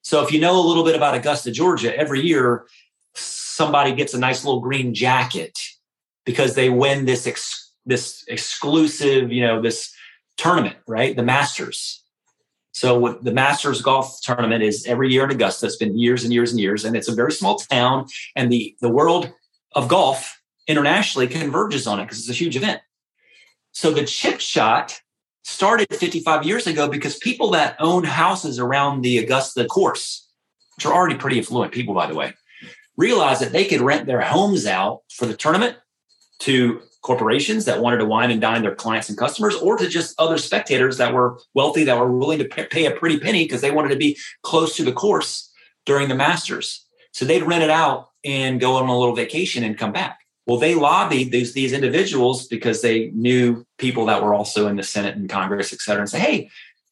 So 0.02 0.24
if 0.24 0.32
you 0.32 0.40
know 0.40 0.58
a 0.58 0.66
little 0.66 0.86
bit 0.86 0.96
about 0.96 1.16
Augusta, 1.16 1.52
Georgia, 1.52 1.96
every 1.98 2.22
year 2.22 2.66
somebody 3.60 3.94
gets 3.94 4.14
a 4.14 4.18
nice 4.18 4.46
little 4.46 4.62
green 4.62 4.94
jacket 4.94 5.60
because 6.26 6.56
they 6.56 6.70
win 6.70 7.04
this 7.04 7.28
ex- 7.28 7.74
this 7.86 8.24
exclusive, 8.30 9.34
you 9.34 9.42
know, 9.46 9.62
this 9.62 9.94
tournament, 10.38 10.78
right? 10.88 11.14
The 11.14 11.24
Masters. 11.24 12.02
So 12.72 13.20
the 13.22 13.34
Masters 13.34 13.82
golf 13.82 14.22
tournament 14.22 14.64
is 14.64 14.86
every 14.86 15.12
year 15.12 15.26
in 15.26 15.32
Augusta. 15.32 15.66
It's 15.66 15.76
been 15.76 15.98
years 15.98 16.24
and 16.24 16.32
years 16.32 16.52
and 16.52 16.60
years, 16.62 16.86
and 16.86 16.96
it's 16.96 17.10
a 17.10 17.14
very 17.22 17.34
small 17.34 17.58
town. 17.58 18.06
And 18.34 18.50
the 18.50 18.78
the 18.80 18.94
world 19.00 19.30
of 19.76 19.90
golf 19.90 20.40
internationally 20.66 21.28
converges 21.28 21.86
on 21.86 22.00
it 22.00 22.06
because 22.06 22.20
it's 22.20 22.30
a 22.30 22.42
huge 22.44 22.56
event. 22.56 22.80
So 23.74 23.92
the 23.92 24.06
chip 24.06 24.40
shot 24.40 25.02
started 25.44 25.94
55 25.94 26.46
years 26.46 26.66
ago 26.66 26.88
because 26.88 27.18
people 27.18 27.50
that 27.52 27.76
own 27.80 28.06
houses 28.06 28.58
around 28.58 29.02
the 29.02 29.18
Augusta 29.18 29.66
course, 29.66 30.30
which 30.76 30.86
are 30.86 30.94
already 30.94 31.16
pretty 31.16 31.40
affluent 31.40 31.74
people, 31.74 31.94
by 31.94 32.08
the 32.08 32.16
way, 32.16 32.34
realized 33.00 33.42
that 33.42 33.54
they 33.54 33.66
could 33.66 33.82
rent 33.82 34.06
their 34.06 34.22
homes 34.22 34.66
out 34.66 35.02
for 35.10 35.26
the 35.26 35.36
tournament 35.36 35.78
to 36.40 36.82
corporations 37.02 37.64
that 37.64 37.82
wanted 37.82 37.98
to 37.98 38.06
wine 38.06 38.30
and 38.30 38.42
dine 38.42 38.62
their 38.62 38.76
clients 38.76 39.08
and 39.08 39.18
customers, 39.18 39.56
or 39.56 39.78
to 39.78 39.88
just 39.88 40.20
other 40.20 40.38
spectators 40.38 40.98
that 40.98 41.14
were 41.14 41.40
wealthy 41.54 41.86
that 41.86 41.98
were 41.98 42.12
willing 42.12 42.40
to 42.40 42.46
pay 42.46 42.86
a 42.86 42.92
pretty 42.92 43.18
penny 43.18 43.46
because 43.46 43.62
they 43.62 43.72
wanted 43.72 43.90
to 43.90 43.96
be 43.96 44.18
close 44.44 44.76
to 44.76 44.84
the 44.84 44.92
course 44.92 45.50
during 45.86 46.10
the 46.10 46.16
Masters. 46.16 46.86
So 47.14 47.24
they'd 47.24 47.44
rent 47.44 47.64
it 47.64 47.70
out 47.70 48.10
and 48.26 48.60
go 48.60 48.76
on 48.76 48.90
a 48.90 49.00
little 49.00 49.16
vacation 49.16 49.64
and 49.64 49.78
come 49.78 49.94
back. 49.94 50.20
Well, 50.46 50.60
they 50.60 50.76
lobbied 50.76 51.32
these, 51.32 51.54
these 51.54 51.74
individuals 51.74 52.48
because 52.48 52.82
they 52.82 53.12
knew 53.14 53.66
people 53.78 54.08
that 54.08 54.22
were 54.22 54.34
also 54.34 54.68
in 54.68 54.76
the 54.76 54.84
Senate 54.84 55.16
and 55.16 55.30
Congress, 55.30 55.72
et 55.72 55.80
cetera, 55.80 56.02
and 56.02 56.10
say, 56.10 56.20
hey, 56.20 56.50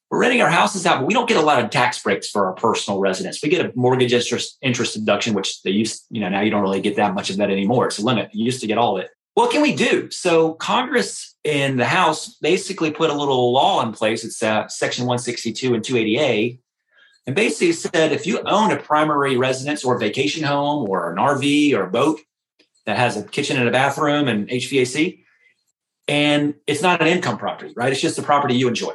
we're 0.09 0.19
renting 0.19 0.41
our 0.41 0.49
houses 0.49 0.85
out, 0.85 0.99
but 0.99 1.05
we 1.05 1.13
don't 1.13 1.27
get 1.27 1.37
a 1.37 1.41
lot 1.41 1.63
of 1.63 1.69
tax 1.69 2.01
breaks 2.01 2.29
for 2.29 2.45
our 2.45 2.53
personal 2.53 2.99
residence. 2.99 3.41
We 3.43 3.49
get 3.49 3.65
a 3.65 3.71
mortgage 3.75 4.13
interest 4.13 4.57
interest 4.61 4.93
deduction, 4.93 5.33
which 5.33 5.61
they 5.63 5.71
used, 5.71 6.05
you 6.09 6.21
know, 6.21 6.29
now 6.29 6.41
you 6.41 6.51
don't 6.51 6.61
really 6.61 6.81
get 6.81 6.95
that 6.95 7.13
much 7.13 7.29
of 7.29 7.37
that 7.37 7.49
anymore. 7.49 7.87
It's 7.87 7.99
a 7.99 8.05
limit. 8.05 8.29
You 8.33 8.45
used 8.45 8.61
to 8.61 8.67
get 8.67 8.77
all 8.77 8.97
of 8.97 9.03
it. 9.03 9.11
What 9.33 9.51
can 9.51 9.61
we 9.61 9.75
do? 9.75 10.09
So 10.09 10.53
Congress 10.53 11.35
and 11.45 11.79
the 11.79 11.85
House 11.85 12.35
basically 12.35 12.89
put 12.89 13.09
a 13.09 13.13
little 13.13 13.51
law 13.51 13.83
in 13.83 13.91
place. 13.91 14.23
It's 14.23 14.41
uh, 14.41 14.67
Section 14.67 15.05
162 15.05 15.75
and 15.75 15.83
280A 15.83 16.59
and 17.27 17.35
basically 17.35 17.73
said 17.73 18.13
if 18.13 18.25
you 18.25 18.39
own 18.45 18.71
a 18.71 18.77
primary 18.77 19.35
residence 19.35 19.83
or 19.83 19.99
vacation 19.99 20.43
home 20.43 20.89
or 20.89 21.11
an 21.11 21.17
RV 21.17 21.73
or 21.73 21.83
a 21.83 21.91
boat 21.91 22.21
that 22.85 22.97
has 22.97 23.17
a 23.17 23.23
kitchen 23.23 23.57
and 23.57 23.67
a 23.67 23.71
bathroom 23.71 24.29
and 24.29 24.47
HVAC, 24.47 25.23
and 26.07 26.55
it's 26.65 26.81
not 26.81 27.01
an 27.01 27.07
income 27.07 27.37
property, 27.37 27.73
right? 27.75 27.91
It's 27.91 28.01
just 28.01 28.17
a 28.17 28.23
property 28.23 28.55
you 28.55 28.69
enjoy, 28.69 28.93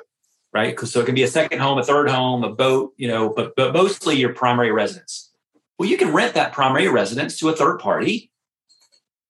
right? 0.52 0.78
So 0.80 1.00
it 1.00 1.06
can 1.06 1.14
be 1.14 1.22
a 1.22 1.28
second 1.28 1.60
home, 1.60 1.78
a 1.78 1.84
third 1.84 2.10
home, 2.10 2.44
a 2.44 2.52
boat, 2.52 2.92
you 2.96 3.08
know, 3.08 3.30
but 3.30 3.54
but 3.56 3.72
mostly 3.72 4.16
your 4.16 4.34
primary 4.34 4.72
residence. 4.72 5.30
Well, 5.78 5.88
you 5.88 5.96
can 5.96 6.12
rent 6.12 6.34
that 6.34 6.52
primary 6.52 6.88
residence 6.88 7.38
to 7.38 7.48
a 7.48 7.56
third 7.56 7.78
party 7.78 8.30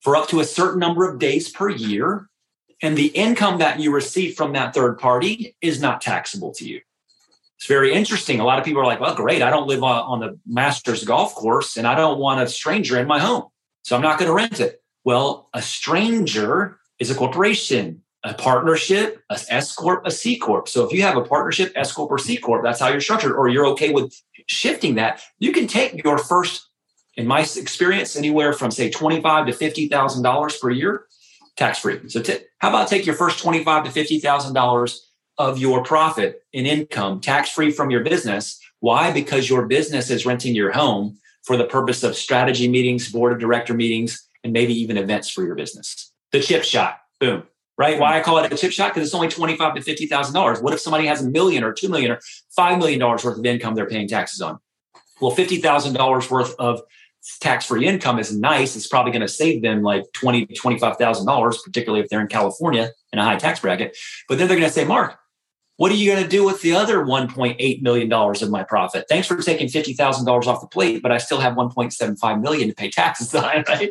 for 0.01 0.17
up 0.17 0.29
to 0.29 0.41
a 0.41 0.45
certain 0.45 0.81
number 0.81 1.09
of 1.09 1.19
days 1.19 1.49
per 1.49 1.71
year. 1.71 2.29
And 2.83 2.99
the 2.99 3.07
income 3.07 3.59
that 3.59 3.79
you 3.79 3.95
receive 3.95 4.35
from 4.35 4.53
that 4.55 4.75
third 4.75 4.99
party 4.99 5.57
is 5.61 5.81
not 5.81 6.01
taxable 6.01 6.53
to 6.55 6.69
you. 6.69 6.81
It's 7.57 7.69
very 7.69 7.93
interesting. 7.93 8.41
A 8.41 8.45
lot 8.45 8.59
of 8.59 8.65
people 8.65 8.83
are 8.83 8.87
like, 8.87 8.99
well, 8.99 9.15
great. 9.15 9.41
I 9.41 9.51
don't 9.51 9.69
live 9.69 9.85
on, 9.85 10.19
the 10.19 10.37
Masters 10.45 11.05
golf 11.05 11.33
course 11.37 11.77
and 11.77 11.87
I 11.87 11.95
don't 11.95 12.19
want 12.19 12.41
a 12.41 12.49
stranger 12.49 12.99
in 12.99 13.07
my 13.07 13.21
home. 13.21 13.45
So 13.83 13.95
I'm 13.95 14.03
not 14.03 14.19
going 14.19 14.29
to 14.29 14.35
rent 14.35 14.59
it. 14.59 14.83
Well, 15.05 15.49
a 15.55 15.63
stranger 15.63 16.81
is 16.99 17.11
a 17.11 17.15
corporation, 17.15 18.03
a 18.25 18.35
partnership, 18.35 19.23
a 19.31 19.39
S 19.49 19.75
corp, 19.75 20.07
a 20.07 20.11
C 20.11 20.39
corp. 20.39 20.69
So 20.69 20.87
if 20.87 20.93
you 20.93 21.03
have 21.03 21.17
a 21.17 21.23
partnership, 21.25 21.73
S 21.75 21.93
corp, 21.93 22.11
or 22.11 22.19
C 22.19 22.37
corp, 22.37 22.63
that's 22.63 22.81
how 22.81 22.89
you're 22.89 23.01
structured, 23.01 23.33
or 23.33 23.49
you're 23.49 23.67
okay 23.69 23.93
with 23.93 24.15
shifting 24.47 24.95
that. 24.97 25.21
You 25.39 25.53
can 25.53 25.67
take 25.67 26.03
your 26.05 26.19
first 26.19 26.69
in 27.17 27.27
my 27.27 27.41
experience, 27.41 28.17
anywhere 28.17 28.53
from 28.53 28.71
say 28.71 28.91
twenty-five 28.91 29.47
to 29.47 29.53
fifty 29.53 29.89
thousand 29.89 30.23
dollars 30.23 30.57
per 30.57 30.71
year, 30.71 31.05
tax 31.57 31.79
free. 31.81 32.09
So, 32.09 32.23
t- 32.23 32.39
how 32.59 32.71
about 32.71 32.89
take 32.89 33.05
your 33.05 33.15
first 33.15 33.43
twenty-five 33.43 33.85
to 33.85 33.91
fifty 33.91 34.19
thousand 34.19 34.55
dollars 34.55 35.11
of 35.39 35.59
your 35.59 35.83
profit 35.83 36.43
in 36.53 36.67
income 36.67 37.21
tax 37.21 37.51
free 37.51 37.71
from 37.71 37.91
your 37.91 38.03
business? 38.03 38.59
Why? 38.81 39.13
Because 39.13 39.49
your 39.49 39.67
business 39.67 40.11
is 40.11 40.25
renting 40.25 40.55
your 40.55 40.73
home 40.73 41.19
for 41.43 41.57
the 41.57 41.65
purpose 41.65 42.03
of 42.03 42.17
strategy 42.17 42.69
meetings, 42.69 43.11
board 43.11 43.33
of 43.33 43.39
director 43.39 43.75
meetings, 43.75 44.29
and 44.43 44.53
maybe 44.53 44.73
even 44.73 44.97
events 44.97 45.29
for 45.29 45.45
your 45.45 45.55
business. 45.55 46.13
The 46.31 46.41
chip 46.41 46.65
shot, 46.65 47.01
boom. 47.21 47.43
Right? 47.83 47.97
Hmm. 47.97 48.03
Why 48.03 48.17
I 48.17 48.23
call 48.23 48.39
it 48.39 48.53
a 48.53 48.57
chip 48.57 48.71
shot? 48.71 48.95
Because 48.95 49.09
it's 49.09 49.15
only 49.15 49.27
twenty-five 49.27 49.75
to 49.75 49.83
fifty 49.83 50.07
thousand 50.07 50.35
dollars. 50.35 50.61
What 50.61 50.73
if 50.73 50.79
somebody 50.79 51.07
has 51.07 51.21
a 51.21 51.29
million 51.29 51.65
or 51.65 51.73
two 51.73 51.89
million 51.89 52.13
or 52.13 52.21
five 52.55 52.79
million 52.79 53.01
dollars 53.01 53.25
worth 53.25 53.39
of 53.39 53.45
income 53.45 53.75
they're 53.75 53.89
paying 53.89 54.07
taxes 54.07 54.41
on? 54.41 54.61
Well, 55.21 55.33
fifty 55.33 55.57
thousand 55.57 55.95
dollars 55.95 56.31
worth 56.31 56.55
of 56.61 56.81
tax-free 57.41 57.85
income 57.85 58.21
is 58.21 58.37
nice. 58.37 58.77
It's 58.77 58.87
probably 58.87 59.11
going 59.11 59.23
to 59.23 59.29
save 59.29 59.63
them 59.63 59.83
like 59.83 60.05
twenty 60.13 60.47
to 60.47 60.55
twenty-five 60.55 60.97
thousand 60.97 61.27
dollars, 61.27 61.61
particularly 61.61 62.05
if 62.05 62.09
they're 62.09 62.21
in 62.21 62.29
California 62.29 62.93
in 63.13 63.19
a 63.19 63.25
high 63.25 63.37
tax 63.37 63.59
bracket. 63.59 63.97
But 64.29 64.39
then 64.39 64.47
they're 64.47 64.57
going 64.57 64.69
to 64.69 64.73
say, 64.73 64.85
Mark, 64.85 65.19
what 65.77 65.91
are 65.91 65.97
you 65.97 66.13
going 66.13 66.23
to 66.23 66.29
do 66.29 66.45
with 66.45 66.63
the 66.63 66.75
other 66.75 66.99
$1.8 66.99 67.83
million 67.83 68.13
of 68.13 68.51
my 68.51 68.63
profit? 68.63 69.07
Thanks 69.09 69.27
for 69.27 69.37
taking 69.39 69.67
$50,000 69.67 70.47
off 70.47 70.61
the 70.61 70.69
plate, 70.69 71.03
but 71.03 71.11
I 71.11 71.19
still 71.19 71.41
have 71.41 71.55
1.75 71.55 72.41
million 72.41 72.69
to 72.69 72.75
pay 72.75 72.89
taxes 72.89 73.35
on, 73.35 73.65
right? 73.69 73.91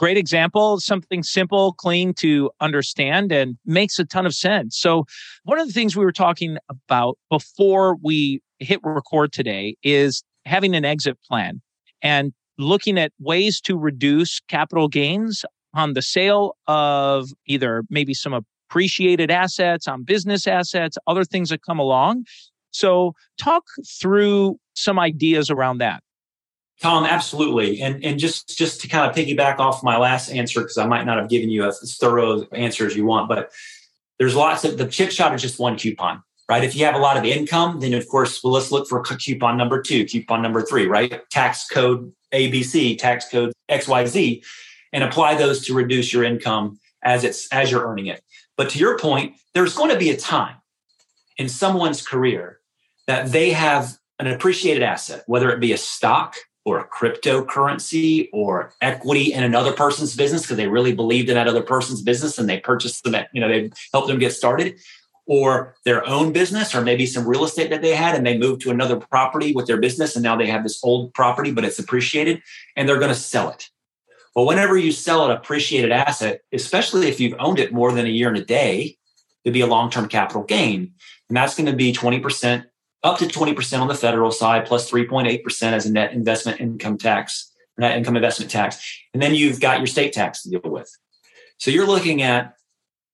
Great 0.00 0.16
example, 0.16 0.80
something 0.80 1.22
simple, 1.22 1.74
clean 1.74 2.14
to 2.14 2.50
understand 2.62 3.30
and 3.30 3.58
makes 3.66 3.98
a 3.98 4.04
ton 4.06 4.24
of 4.24 4.34
sense. 4.34 4.78
So, 4.78 5.04
one 5.44 5.60
of 5.60 5.66
the 5.66 5.74
things 5.74 5.94
we 5.94 6.02
were 6.02 6.10
talking 6.10 6.56
about 6.70 7.18
before 7.28 7.98
we 8.02 8.40
hit 8.60 8.80
record 8.82 9.30
today 9.30 9.76
is 9.82 10.24
having 10.46 10.74
an 10.74 10.86
exit 10.86 11.18
plan. 11.28 11.60
And 12.00 12.32
looking 12.56 12.98
at 12.98 13.12
ways 13.20 13.60
to 13.60 13.76
reduce 13.76 14.40
capital 14.48 14.88
gains 14.88 15.44
on 15.74 15.92
the 15.92 16.00
sale 16.00 16.56
of 16.66 17.28
either 17.46 17.82
maybe 17.90 18.14
some 18.14 18.32
appreciated 18.32 19.30
assets, 19.30 19.86
on 19.86 20.04
business 20.04 20.46
assets, 20.46 20.96
other 21.06 21.24
things 21.24 21.50
that 21.50 21.60
come 21.60 21.78
along. 21.78 22.24
So, 22.70 23.12
talk 23.38 23.64
through 24.00 24.56
some 24.72 24.98
ideas 24.98 25.50
around 25.50 25.76
that. 25.76 26.02
Tom, 26.80 27.04
absolutely. 27.04 27.82
And 27.82 28.04
and 28.04 28.18
just 28.18 28.56
just 28.56 28.80
to 28.80 28.88
kind 28.88 29.08
of 29.08 29.14
piggyback 29.14 29.58
off 29.58 29.82
my 29.82 29.98
last 29.98 30.30
answer, 30.30 30.60
because 30.60 30.78
I 30.78 30.86
might 30.86 31.04
not 31.04 31.18
have 31.18 31.28
given 31.28 31.50
you 31.50 31.66
as 31.66 31.96
thorough 32.00 32.46
answer 32.52 32.86
as 32.86 32.96
you 32.96 33.04
want, 33.04 33.28
but 33.28 33.50
there's 34.18 34.34
lots 34.34 34.64
of 34.64 34.78
the 34.78 34.86
chip 34.86 35.10
shot 35.10 35.34
is 35.34 35.42
just 35.42 35.58
one 35.58 35.76
coupon 35.76 36.22
right? 36.50 36.64
If 36.64 36.74
you 36.74 36.84
have 36.84 36.96
a 36.96 36.98
lot 36.98 37.16
of 37.16 37.24
income, 37.24 37.78
then 37.78 37.94
of 37.94 38.08
course, 38.08 38.42
well, 38.42 38.52
let's 38.52 38.72
look 38.72 38.88
for 38.88 39.00
coupon 39.04 39.56
number 39.56 39.80
two, 39.80 40.04
coupon 40.04 40.42
number 40.42 40.60
three, 40.60 40.86
right? 40.86 41.22
Tax 41.30 41.68
code 41.68 42.12
ABC, 42.34 42.98
tax 42.98 43.28
code 43.28 43.52
XYZ, 43.70 44.44
and 44.92 45.04
apply 45.04 45.36
those 45.36 45.64
to 45.66 45.74
reduce 45.74 46.12
your 46.12 46.24
income 46.24 46.80
as 47.04 47.22
it's 47.22 47.46
as 47.52 47.70
you're 47.70 47.86
earning 47.86 48.06
it. 48.06 48.20
But 48.56 48.70
to 48.70 48.80
your 48.80 48.98
point, 48.98 49.36
there's 49.54 49.74
going 49.74 49.90
to 49.90 49.98
be 49.98 50.10
a 50.10 50.16
time 50.16 50.56
in 51.38 51.48
someone's 51.48 52.04
career 52.04 52.58
that 53.06 53.30
they 53.30 53.50
have 53.50 53.96
an 54.18 54.26
appreciated 54.26 54.82
asset, 54.82 55.22
whether 55.28 55.50
it 55.50 55.60
be 55.60 55.72
a 55.72 55.78
stock 55.78 56.34
or 56.64 56.78
a 56.78 56.88
cryptocurrency 56.88 58.28
or 58.32 58.72
equity 58.80 59.32
in 59.32 59.42
another 59.42 59.72
person's 59.72 60.14
business 60.14 60.42
because 60.42 60.56
they 60.56 60.68
really 60.68 60.94
believed 60.94 61.28
in 61.28 61.34
that 61.34 61.48
other 61.48 61.62
person's 61.62 62.02
business 62.02 62.38
and 62.38 62.48
they 62.48 62.60
purchased 62.60 63.02
them, 63.04 63.14
at, 63.14 63.28
you 63.32 63.40
know, 63.40 63.48
they 63.48 63.70
helped 63.92 64.08
them 64.08 64.18
get 64.18 64.32
started. 64.32 64.78
Or 65.26 65.76
their 65.84 66.04
own 66.08 66.32
business 66.32 66.74
or 66.74 66.80
maybe 66.80 67.06
some 67.06 67.24
real 67.24 67.44
estate 67.44 67.70
that 67.70 67.82
they 67.82 67.94
had 67.94 68.16
and 68.16 68.26
they 68.26 68.36
moved 68.36 68.62
to 68.62 68.70
another 68.70 68.96
property 68.96 69.52
with 69.52 69.66
their 69.66 69.76
business 69.76 70.16
and 70.16 70.24
now 70.24 70.34
they 70.34 70.48
have 70.48 70.64
this 70.64 70.82
old 70.82 71.14
property 71.14 71.52
but 71.52 71.64
it's 71.64 71.78
appreciated 71.78 72.42
and 72.74 72.88
they're 72.88 72.98
going 72.98 73.14
to 73.14 73.14
sell 73.14 73.48
it. 73.48 73.68
Well 74.34 74.44
whenever 74.44 74.76
you 74.76 74.90
sell 74.90 75.24
an 75.26 75.30
appreciated 75.30 75.92
asset 75.92 76.40
especially 76.52 77.06
if 77.06 77.20
you've 77.20 77.36
owned 77.38 77.60
it 77.60 77.72
more 77.72 77.92
than 77.92 78.06
a 78.06 78.08
year 78.08 78.26
and 78.26 78.38
a 78.38 78.44
day 78.44 78.96
it'd 79.44 79.54
be 79.54 79.60
a 79.60 79.66
long-term 79.66 80.08
capital 80.08 80.42
gain. 80.42 80.94
And 81.28 81.36
that's 81.36 81.54
going 81.54 81.66
to 81.66 81.76
be 81.76 81.92
20% 81.92 82.64
up 83.02 83.18
to 83.18 83.26
20% 83.26 83.80
on 83.80 83.88
the 83.88 83.94
federal 83.94 84.30
side 84.30 84.66
plus 84.66 84.90
3.8% 84.90 85.72
as 85.72 85.86
a 85.86 85.92
net 85.92 86.12
investment 86.12 86.60
income 86.60 86.98
tax 86.98 87.52
net 87.78 87.96
income 87.96 88.16
investment 88.16 88.50
tax 88.50 88.84
and 89.14 89.22
then 89.22 89.34
you've 89.34 89.60
got 89.60 89.78
your 89.78 89.86
state 89.86 90.12
tax 90.12 90.42
to 90.42 90.50
deal 90.50 90.60
with 90.64 90.90
so 91.56 91.70
you're 91.70 91.86
looking 91.86 92.22
at 92.22 92.54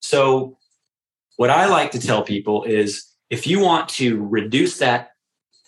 So, 0.00 0.56
what 1.36 1.50
I 1.50 1.66
like 1.66 1.90
to 1.92 2.00
tell 2.00 2.22
people 2.22 2.64
is 2.64 3.04
if 3.30 3.46
you 3.46 3.60
want 3.60 3.88
to 3.90 4.26
reduce 4.26 4.78
that 4.78 5.10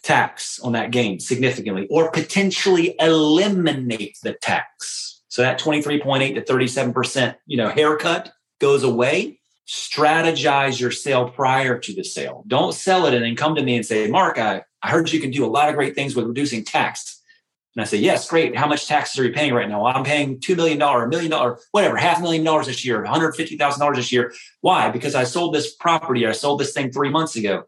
tax 0.02 0.58
on 0.60 0.72
that 0.72 0.90
gain 0.90 1.20
significantly 1.20 1.86
or 1.90 2.10
potentially 2.10 2.94
eliminate 2.98 4.16
the 4.22 4.34
tax, 4.34 5.22
so 5.28 5.42
that 5.42 5.60
23.8 5.60 6.34
to 6.34 6.42
37% 6.42 7.36
you 7.46 7.56
know 7.56 7.68
haircut 7.68 8.32
goes 8.60 8.82
away 8.82 9.40
strategize 9.70 10.80
your 10.80 10.90
sale 10.90 11.30
prior 11.30 11.78
to 11.78 11.94
the 11.94 12.02
sale. 12.02 12.42
Don't 12.48 12.74
sell 12.74 13.06
it 13.06 13.14
and 13.14 13.24
then 13.24 13.36
come 13.36 13.54
to 13.54 13.62
me 13.62 13.76
and 13.76 13.86
say, 13.86 14.08
Mark, 14.08 14.36
I, 14.36 14.62
I 14.82 14.90
heard 14.90 15.12
you 15.12 15.20
can 15.20 15.30
do 15.30 15.44
a 15.44 15.46
lot 15.46 15.68
of 15.68 15.76
great 15.76 15.94
things 15.94 16.16
with 16.16 16.26
reducing 16.26 16.64
tax. 16.64 17.22
And 17.76 17.82
I 17.82 17.84
say, 17.84 17.98
yes, 17.98 18.28
great. 18.28 18.56
How 18.56 18.66
much 18.66 18.88
taxes 18.88 19.20
are 19.20 19.24
you 19.24 19.32
paying 19.32 19.54
right 19.54 19.68
now? 19.68 19.86
I'm 19.86 20.02
paying 20.02 20.40
$2 20.40 20.56
million, 20.56 20.82
a 20.82 21.06
million 21.06 21.30
dollar, 21.30 21.60
whatever, 21.70 21.96
half 21.96 22.18
a 22.18 22.22
million 22.22 22.42
dollars 22.42 22.66
this 22.66 22.84
year, 22.84 23.04
$150,000 23.04 23.94
this 23.94 24.10
year. 24.10 24.34
Why? 24.60 24.90
Because 24.90 25.14
I 25.14 25.22
sold 25.22 25.54
this 25.54 25.72
property. 25.76 26.26
I 26.26 26.32
sold 26.32 26.58
this 26.58 26.72
thing 26.72 26.90
three 26.90 27.10
months 27.10 27.36
ago. 27.36 27.64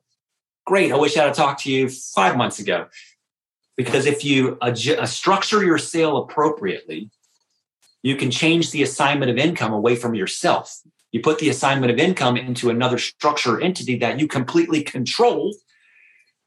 Great. 0.64 0.92
I 0.92 0.96
wish 0.96 1.16
I 1.16 1.24
had 1.24 1.34
talked 1.34 1.62
to 1.62 1.70
you 1.70 1.88
five 1.88 2.36
months 2.36 2.58
ago. 2.58 2.86
Because 3.76 4.06
if 4.06 4.24
you 4.24 4.58
adjust, 4.60 4.98
uh, 4.98 5.06
structure 5.06 5.64
your 5.64 5.78
sale 5.78 6.18
appropriately, 6.18 7.10
you 8.02 8.16
can 8.16 8.30
change 8.30 8.70
the 8.70 8.82
assignment 8.82 9.30
of 9.30 9.38
income 9.38 9.72
away 9.72 9.96
from 9.96 10.14
yourself 10.14 10.82
you 11.12 11.20
put 11.20 11.38
the 11.38 11.50
assignment 11.50 11.92
of 11.92 11.98
income 11.98 12.36
into 12.36 12.70
another 12.70 12.98
structure 12.98 13.60
entity 13.60 13.96
that 13.98 14.18
you 14.18 14.26
completely 14.26 14.82
control, 14.82 15.54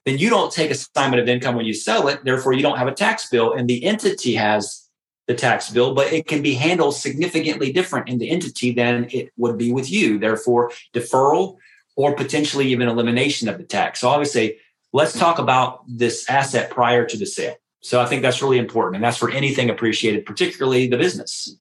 then 0.06 0.18
you 0.18 0.30
don't 0.30 0.52
take 0.52 0.72
assignment 0.72 1.22
of 1.22 1.30
income 1.30 1.56
when 1.56 1.66
you 1.66 1.74
sell 1.74 2.08
it. 2.08 2.24
Therefore, 2.26 2.54
you 2.54 2.64
don't 2.64 2.78
have 2.78 2.88
a 2.88 2.94
tax 2.94 3.30
bill, 3.30 3.54
and 3.54 3.70
the 3.70 3.84
entity 3.86 4.36
has 4.36 4.90
the 5.28 5.36
tax 5.36 5.70
bill, 5.70 5.94
but 5.94 6.12
it 6.12 6.28
can 6.28 6.42
be 6.42 6.56
handled 6.56 6.96
significantly 6.96 7.72
different 7.72 8.10
in 8.10 8.18
the 8.18 8.30
entity 8.30 8.72
than 8.72 9.08
it 9.12 9.32
would 9.38 9.58
be 9.58 9.72
with 9.72 9.90
you. 9.90 10.20
Therefore, 10.20 10.72
deferral 10.94 11.58
or 11.96 12.16
potentially 12.16 12.68
even 12.68 12.88
elimination 12.88 13.48
of 13.48 13.58
the 13.58 13.64
tax. 13.64 14.00
So, 14.00 14.10
obviously, 14.10 14.58
let's 14.94 15.18
talk 15.18 15.40
about 15.40 15.84
this 15.88 16.30
asset 16.30 16.70
prior 16.70 17.06
to 17.06 17.18
the 17.18 17.26
sale. 17.26 17.56
So, 17.82 18.02
I 18.02 18.06
think 18.06 18.22
that's 18.22 18.42
really 18.42 18.58
important, 18.58 18.96
and 18.96 19.04
that's 19.04 19.18
for 19.18 19.30
anything 19.30 19.70
appreciated, 19.70 20.26
particularly 20.26 20.88
the 20.88 20.98
business. 20.98 21.58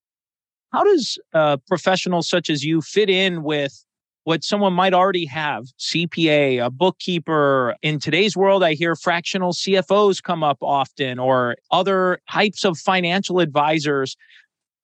How 0.73 0.83
does 0.83 1.19
uh, 1.35 1.57
a 1.57 1.59
professional 1.69 2.23
such 2.23 2.51
as 2.51 2.65
you 2.65 2.83
fit 2.83 3.09
in 3.09 3.45
with 3.45 3.85
what 4.25 4.43
someone 4.43 4.73
might 4.73 4.95
already 4.95 5.27
have 5.27 5.67
CPA, 5.79 6.65
a 6.65 6.71
bookkeeper. 6.71 7.77
In 7.83 7.99
today's 8.01 8.37
world, 8.37 8.65
I 8.65 8.73
hear 8.73 8.97
fractional 8.97 9.53
CFOs 9.53 10.23
come 10.23 10.43
up 10.43 10.59
often 10.63 11.19
or 11.19 11.57
other 11.71 12.19
types 12.31 12.65
of 12.65 12.79
financial 12.79 13.39
advisors. 13.41 14.17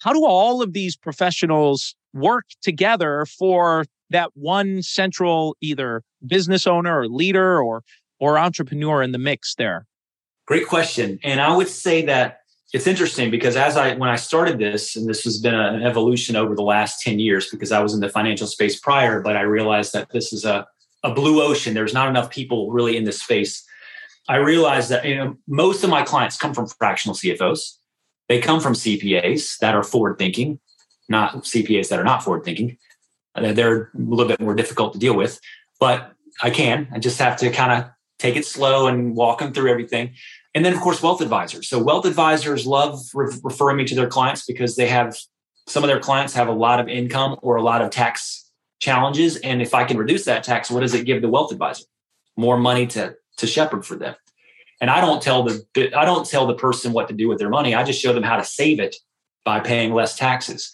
How 0.01 0.13
do 0.13 0.25
all 0.25 0.63
of 0.63 0.75
these 0.75 0.97
professionals 0.97 1.95
work 2.13 2.45
together 2.63 3.27
for 3.27 3.85
that 4.11 4.31
one 4.35 4.83
central 4.83 5.57
either 5.61 6.03
business 6.27 6.67
owner 6.67 7.01
or 7.01 7.09
leader 7.09 7.63
or 7.63 7.83
or 8.19 8.39
entrepreneur 8.39 9.03
in 9.03 9.13
the 9.13 9.19
mix 9.19 9.55
there? 9.55 9.87
Great 10.47 10.67
question. 10.67 11.19
And 11.23 11.41
I 11.41 11.57
would 11.57 11.69
say 11.69 12.05
that 12.07 12.41
it's 12.73 12.87
interesting 12.87 13.31
because 13.31 13.57
as 13.57 13.77
I 13.77 13.95
when 13.95 14.11
I 14.11 14.17
started 14.17 14.59
this, 14.59 14.95
and 14.95 15.09
this 15.09 15.25
has 15.25 15.39
been 15.39 15.55
an 15.55 15.83
evolution 15.83 16.37
over 16.37 16.55
the 16.55 16.63
last 16.63 17.03
10 17.03 17.19
years 17.19 17.49
because 17.51 17.73
I 17.73 17.81
was 17.81 17.95
in 17.95 18.01
the 18.01 18.09
financial 18.09 18.47
space 18.47 18.79
prior, 18.79 19.21
but 19.21 19.37
I 19.37 19.43
realized 19.43 19.93
that 19.93 20.11
this 20.11 20.33
is 20.33 20.45
a, 20.45 20.67
a 21.03 21.13
blue 21.13 21.43
ocean. 21.43 21.75
There's 21.75 21.95
not 21.95 22.09
enough 22.09 22.31
people 22.31 22.71
really 22.71 22.97
in 22.97 23.05
this 23.05 23.21
space. 23.21 23.65
I 24.29 24.37
realized 24.37 24.91
that 24.91 25.05
you 25.05 25.17
know 25.17 25.37
most 25.49 25.83
of 25.83 25.91
my 25.91 26.03
clients 26.03 26.37
come 26.37 26.55
from 26.55 26.69
fractional 26.69 27.17
CFOs. 27.17 27.77
They 28.29 28.41
come 28.41 28.61
from 28.61 28.75
CPAs 28.75 29.59
that 29.59 29.75
are 29.75 29.83
forward 29.83 30.19
thinking, 30.19 30.61
not 31.09 31.43
CPAs 31.43 31.89
that 31.89 31.99
are 31.99 32.05
not 32.05 32.23
forward 32.23 32.45
thinking. 32.45 32.79
Uh, 33.35 33.53
they're 33.53 33.85
a 33.85 33.99
little 33.99 34.27
bit 34.27 34.41
more 34.41 34.55
difficult 34.55 34.93
to 34.93 34.99
deal 34.99 35.15
with, 35.15 35.41
but 35.79 36.13
I 36.43 36.51
can. 36.51 36.89
I 36.93 36.99
just 36.99 37.19
have 37.19 37.37
to 37.39 37.51
kind 37.51 37.73
of 37.73 37.91
take 38.19 38.37
it 38.37 38.47
slow 38.47 38.87
and 38.87 39.17
walk 39.17 39.39
them 39.39 39.53
through 39.53 39.71
everything. 39.71 40.15
And 40.55 40.65
then, 40.65 40.73
of 40.73 40.81
course, 40.81 41.03
wealth 41.03 41.21
advisors. 41.21 41.69
So, 41.69 41.83
wealth 41.83 42.07
advisors 42.07 42.67
love 42.67 43.01
re- 43.15 43.33
referring 43.43 43.77
me 43.77 43.85
to 43.85 43.95
their 43.95 44.09
clients 44.09 44.45
because 44.45 44.77
they 44.77 44.89
have 44.89 45.17
some 45.67 45.85
of 45.85 45.89
their 45.89 46.01
clients 46.01 46.35
have 46.35 46.49
a 46.49 46.53
lot 46.53 46.81
of 46.81 46.89
income 46.89 47.39
or 47.43 47.57
a 47.57 47.63
lot 47.63 47.83
of 47.83 47.91
tax 47.91 48.51
challenges. 48.81 49.37
And 49.37 49.63
if 49.63 49.75
I 49.75 49.85
can 49.85 49.97
reduce 49.97 50.25
that 50.25 50.43
tax, 50.43 50.71
what 50.71 50.81
does 50.81 50.95
it 50.95 51.07
give 51.07 51.23
the 51.23 51.29
wealth 51.29 51.53
advisor? 51.53 51.85
More 52.37 52.59
money 52.59 52.87
to 52.89 53.15
to 53.37 53.47
shepherd 53.47 53.87
for 53.87 53.97
them. 53.97 54.15
And 54.81 54.91
I 54.91 55.01
don't 55.01 55.23
tell 55.23 55.45
the 55.45 55.65
I 55.97 56.05
don't 56.05 56.27
tell 56.27 56.47
the 56.47 56.55
person 56.55 56.93
what 56.93 57.09
to 57.09 57.15
do 57.15 57.29
with 57.29 57.39
their 57.39 57.49
money. 57.49 57.75
I 57.75 57.85
just 57.85 58.01
show 58.01 58.13
them 58.13 58.23
how 58.23 58.37
to 58.37 58.45
save 58.45 58.81
it 58.81 58.97
by 59.45 59.61
paying 59.61 59.95
less 59.95 60.17
taxes. 60.17 60.73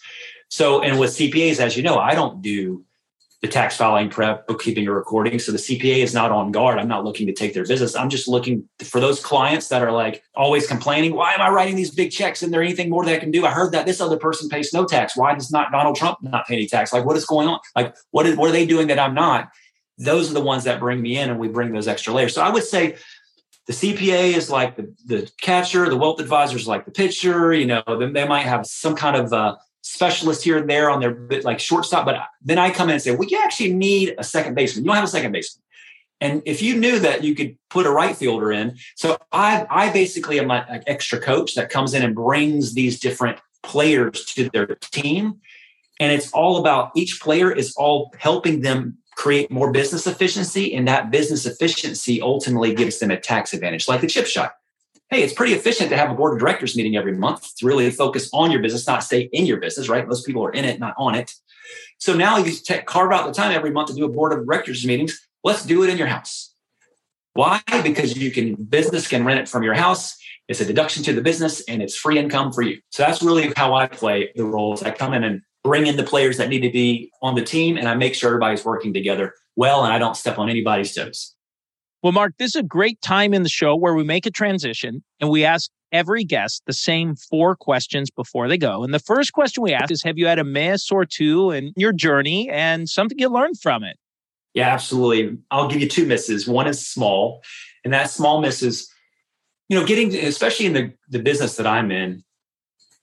So, 0.49 0.81
and 0.81 0.99
with 0.99 1.11
CPAs, 1.11 1.59
as 1.59 1.75
you 1.75 1.83
know, 1.83 1.97
I 1.97 2.13
don't 2.15 2.41
do 2.41 2.85
the 3.41 3.47
tax 3.47 3.77
filing 3.77 4.09
prep, 4.09 4.47
bookkeeping, 4.47 4.87
or 4.87 4.95
recording. 4.95 5.37
So 5.37 5.51
the 5.51 5.59
CPA 5.59 5.97
is 5.97 6.13
not 6.13 6.31
on 6.31 6.51
guard. 6.51 6.79
I'm 6.79 6.87
not 6.87 7.03
looking 7.03 7.27
to 7.27 7.33
take 7.33 7.53
their 7.53 7.65
business. 7.65 7.95
I'm 7.95 8.09
just 8.09 8.27
looking 8.27 8.67
for 8.83 8.99
those 8.99 9.23
clients 9.23 9.67
that 9.67 9.83
are 9.83 9.91
like 9.91 10.23
always 10.35 10.65
complaining. 10.65 11.13
Why 11.13 11.33
am 11.33 11.41
I 11.41 11.49
writing 11.49 11.75
these 11.75 11.91
big 11.91 12.11
checks? 12.11 12.41
Is 12.41 12.49
there 12.49 12.63
anything 12.63 12.89
more 12.89 13.05
that 13.05 13.13
I 13.13 13.19
can 13.19 13.29
do? 13.29 13.45
I 13.45 13.51
heard 13.51 13.73
that 13.73 13.85
this 13.85 14.01
other 14.01 14.17
person 14.17 14.49
pays 14.49 14.73
no 14.73 14.85
tax. 14.85 15.15
Why 15.15 15.35
does 15.35 15.51
not 15.51 15.71
Donald 15.71 15.95
Trump 15.95 16.17
not 16.23 16.47
pay 16.47 16.55
any 16.55 16.67
tax? 16.67 16.91
Like, 16.91 17.05
what 17.05 17.15
is 17.15 17.25
going 17.25 17.47
on? 17.47 17.59
Like, 17.75 17.95
what 18.09 18.25
is 18.25 18.35
what 18.37 18.49
are 18.49 18.53
they 18.53 18.65
doing 18.65 18.87
that 18.87 18.97
I'm 18.97 19.13
not? 19.13 19.49
Those 19.99 20.31
are 20.31 20.33
the 20.33 20.41
ones 20.41 20.63
that 20.63 20.79
bring 20.79 21.01
me 21.01 21.17
in, 21.17 21.29
and 21.29 21.39
we 21.39 21.47
bring 21.47 21.71
those 21.71 21.87
extra 21.87 22.13
layers. 22.13 22.33
So 22.33 22.41
I 22.41 22.49
would 22.49 22.63
say 22.63 22.97
the 23.67 23.73
CPA 23.73 24.35
is 24.35 24.49
like 24.49 24.77
the, 24.77 24.93
the 25.05 25.29
catcher, 25.41 25.89
the 25.89 25.97
wealth 25.97 26.19
advisor 26.19 26.55
is 26.55 26.67
like 26.67 26.85
the 26.85 26.91
pitcher. 26.91 27.53
You 27.53 27.67
know, 27.67 27.83
then 27.87 28.13
they 28.13 28.27
might 28.27 28.43
have 28.43 28.65
some 28.65 28.95
kind 28.95 29.15
of 29.15 29.31
uh, 29.31 29.57
specialist 29.87 30.43
here 30.43 30.57
and 30.57 30.69
there 30.69 30.89
on 30.89 30.99
their 30.99 31.17
like 31.43 31.59
shortstop. 31.59 32.05
But 32.05 32.17
then 32.41 32.57
I 32.57 32.71
come 32.71 32.89
in 32.89 32.93
and 32.93 33.01
say, 33.01 33.15
well, 33.15 33.27
you 33.27 33.39
actually 33.43 33.73
need 33.73 34.15
a 34.17 34.23
second 34.23 34.55
baseman. 34.55 34.83
You 34.83 34.87
don't 34.87 34.95
have 34.95 35.05
a 35.05 35.07
second 35.07 35.31
baseman. 35.31 35.63
And 36.19 36.41
if 36.45 36.61
you 36.61 36.75
knew 36.75 36.99
that 36.99 37.23
you 37.23 37.35
could 37.35 37.57
put 37.69 37.85
a 37.85 37.91
right 37.91 38.15
fielder 38.15 38.51
in, 38.51 38.77
so 38.95 39.17
I, 39.31 39.65
I 39.69 39.91
basically 39.91 40.39
am 40.39 40.47
like 40.47 40.65
an 40.67 40.83
extra 40.87 41.19
coach 41.19 41.55
that 41.55 41.69
comes 41.69 41.93
in 41.93 42.03
and 42.03 42.15
brings 42.15 42.73
these 42.73 42.99
different 42.99 43.39
players 43.63 44.25
to 44.25 44.49
their 44.49 44.65
team. 44.65 45.39
And 45.99 46.11
it's 46.11 46.31
all 46.31 46.57
about 46.57 46.91
each 46.95 47.21
player 47.21 47.51
is 47.51 47.73
all 47.77 48.13
helping 48.19 48.61
them 48.61 48.97
create 49.15 49.51
more 49.51 49.71
business 49.71 50.05
efficiency. 50.05 50.73
And 50.75 50.87
that 50.87 51.11
business 51.11 51.45
efficiency 51.45 52.21
ultimately 52.21 52.73
gives 52.73 52.99
them 52.99 53.11
a 53.11 53.19
tax 53.19 53.53
advantage, 53.53 53.87
like 53.87 54.01
the 54.01 54.07
chip 54.07 54.25
shot 54.25 54.53
hey, 55.09 55.23
it's 55.23 55.33
pretty 55.33 55.53
efficient 55.53 55.89
to 55.89 55.97
have 55.97 56.11
a 56.11 56.13
board 56.13 56.33
of 56.33 56.39
directors 56.39 56.75
meeting 56.75 56.97
every 56.97 57.15
month 57.15 57.55
to 57.57 57.65
really 57.65 57.89
focus 57.89 58.29
on 58.33 58.51
your 58.51 58.61
business, 58.61 58.87
not 58.87 59.03
stay 59.03 59.29
in 59.31 59.45
your 59.45 59.57
business, 59.57 59.87
right? 59.87 60.07
Most 60.07 60.25
people 60.25 60.43
are 60.45 60.51
in 60.51 60.65
it, 60.65 60.79
not 60.79 60.95
on 60.97 61.15
it. 61.15 61.33
So 61.97 62.13
now 62.13 62.37
you 62.37 62.53
carve 62.85 63.11
out 63.11 63.25
the 63.25 63.33
time 63.33 63.51
every 63.51 63.71
month 63.71 63.87
to 63.87 63.93
do 63.93 64.05
a 64.05 64.09
board 64.09 64.33
of 64.33 64.45
directors 64.45 64.85
meetings. 64.85 65.17
Let's 65.43 65.65
do 65.65 65.83
it 65.83 65.89
in 65.89 65.97
your 65.97 66.07
house. 66.07 66.53
Why? 67.33 67.61
Because 67.83 68.17
you 68.17 68.31
can 68.31 68.55
business 68.55 69.07
can 69.07 69.23
rent 69.23 69.39
it 69.39 69.47
from 69.47 69.63
your 69.63 69.75
house. 69.75 70.17
It's 70.47 70.59
a 70.59 70.65
deduction 70.65 71.03
to 71.03 71.13
the 71.13 71.21
business 71.21 71.61
and 71.67 71.81
it's 71.81 71.95
free 71.95 72.17
income 72.17 72.51
for 72.51 72.61
you. 72.61 72.79
So 72.89 73.03
that's 73.03 73.21
really 73.21 73.53
how 73.55 73.75
I 73.75 73.87
play 73.87 74.31
the 74.35 74.45
roles. 74.45 74.81
I 74.83 74.91
come 74.91 75.13
in 75.13 75.23
and 75.23 75.41
bring 75.63 75.87
in 75.87 75.97
the 75.97 76.03
players 76.03 76.37
that 76.37 76.49
need 76.49 76.61
to 76.61 76.71
be 76.71 77.11
on 77.21 77.35
the 77.35 77.43
team 77.43 77.77
and 77.77 77.87
I 77.87 77.95
make 77.95 78.15
sure 78.15 78.29
everybody's 78.29 78.65
working 78.65 78.93
together 78.93 79.33
well 79.55 79.83
and 79.83 79.93
I 79.93 79.99
don't 79.99 80.15
step 80.15 80.39
on 80.39 80.49
anybody's 80.49 80.95
toes. 80.95 81.35
Well, 82.03 82.11
Mark, 82.13 82.33
this 82.37 82.55
is 82.55 82.59
a 82.61 82.63
great 82.63 83.01
time 83.01 83.33
in 83.33 83.43
the 83.43 83.49
show 83.49 83.75
where 83.75 83.95
we 83.95 84.03
make 84.03 84.25
a 84.25 84.31
transition 84.31 85.03
and 85.19 85.29
we 85.29 85.43
ask 85.43 85.71
every 85.91 86.23
guest 86.23 86.61
the 86.67 86.73
same 86.73 87.15
four 87.15 87.55
questions 87.55 88.11
before 88.11 88.47
they 88.47 88.57
go. 88.57 88.83
And 88.83 88.93
the 88.93 88.99
first 88.99 89.33
question 89.33 89.63
we 89.63 89.73
ask 89.73 89.91
is 89.91 90.03
Have 90.03 90.17
you 90.17 90.27
had 90.27 90.39
a 90.39 90.43
miss 90.43 90.91
or 90.91 91.05
two 91.05 91.51
in 91.51 91.73
your 91.75 91.93
journey 91.93 92.49
and 92.49 92.87
something 92.87 93.17
you 93.17 93.29
learned 93.29 93.59
from 93.59 93.83
it? 93.83 93.97
Yeah, 94.53 94.69
absolutely. 94.69 95.37
I'll 95.51 95.67
give 95.67 95.81
you 95.81 95.87
two 95.87 96.05
misses. 96.05 96.47
One 96.47 96.67
is 96.67 96.85
small, 96.85 97.43
and 97.83 97.93
that 97.93 98.09
small 98.09 98.41
miss 98.41 98.63
is, 98.63 98.89
you 99.69 99.79
know, 99.79 99.85
getting, 99.85 100.15
especially 100.15 100.65
in 100.65 100.73
the, 100.73 100.93
the 101.09 101.19
business 101.19 101.57
that 101.57 101.67
I'm 101.67 101.91
in, 101.91 102.23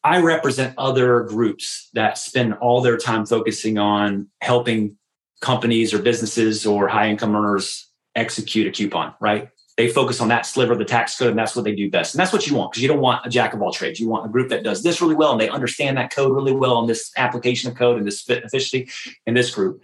I 0.02 0.20
represent 0.20 0.74
other 0.76 1.22
groups 1.22 1.88
that 1.94 2.18
spend 2.18 2.54
all 2.54 2.80
their 2.80 2.96
time 2.96 3.24
focusing 3.24 3.78
on 3.78 4.28
helping 4.40 4.96
companies 5.40 5.94
or 5.94 5.98
businesses 6.00 6.66
or 6.66 6.88
high 6.88 7.08
income 7.08 7.34
earners 7.34 7.88
execute 8.14 8.66
a 8.66 8.70
coupon, 8.70 9.14
right? 9.20 9.48
They 9.76 9.88
focus 9.88 10.20
on 10.20 10.28
that 10.28 10.46
sliver 10.46 10.72
of 10.72 10.78
the 10.78 10.84
tax 10.84 11.18
code, 11.18 11.30
and 11.30 11.38
that's 11.38 11.56
what 11.56 11.64
they 11.64 11.74
do 11.74 11.90
best. 11.90 12.14
And 12.14 12.20
that's 12.20 12.32
what 12.32 12.46
you 12.46 12.54
want 12.54 12.70
because 12.70 12.82
you 12.82 12.88
don't 12.88 13.00
want 13.00 13.26
a 13.26 13.28
jack 13.28 13.54
of 13.54 13.62
all 13.62 13.72
trades. 13.72 13.98
You 13.98 14.08
want 14.08 14.26
a 14.26 14.28
group 14.28 14.50
that 14.50 14.62
does 14.62 14.82
this 14.82 15.00
really 15.00 15.16
well 15.16 15.32
and 15.32 15.40
they 15.40 15.48
understand 15.48 15.96
that 15.96 16.14
code 16.14 16.32
really 16.32 16.52
well 16.52 16.76
on 16.76 16.86
this 16.86 17.10
application 17.16 17.70
of 17.70 17.76
code 17.76 17.98
and 17.98 18.06
this 18.06 18.28
efficiency 18.28 18.88
in 19.26 19.34
this 19.34 19.52
group. 19.52 19.82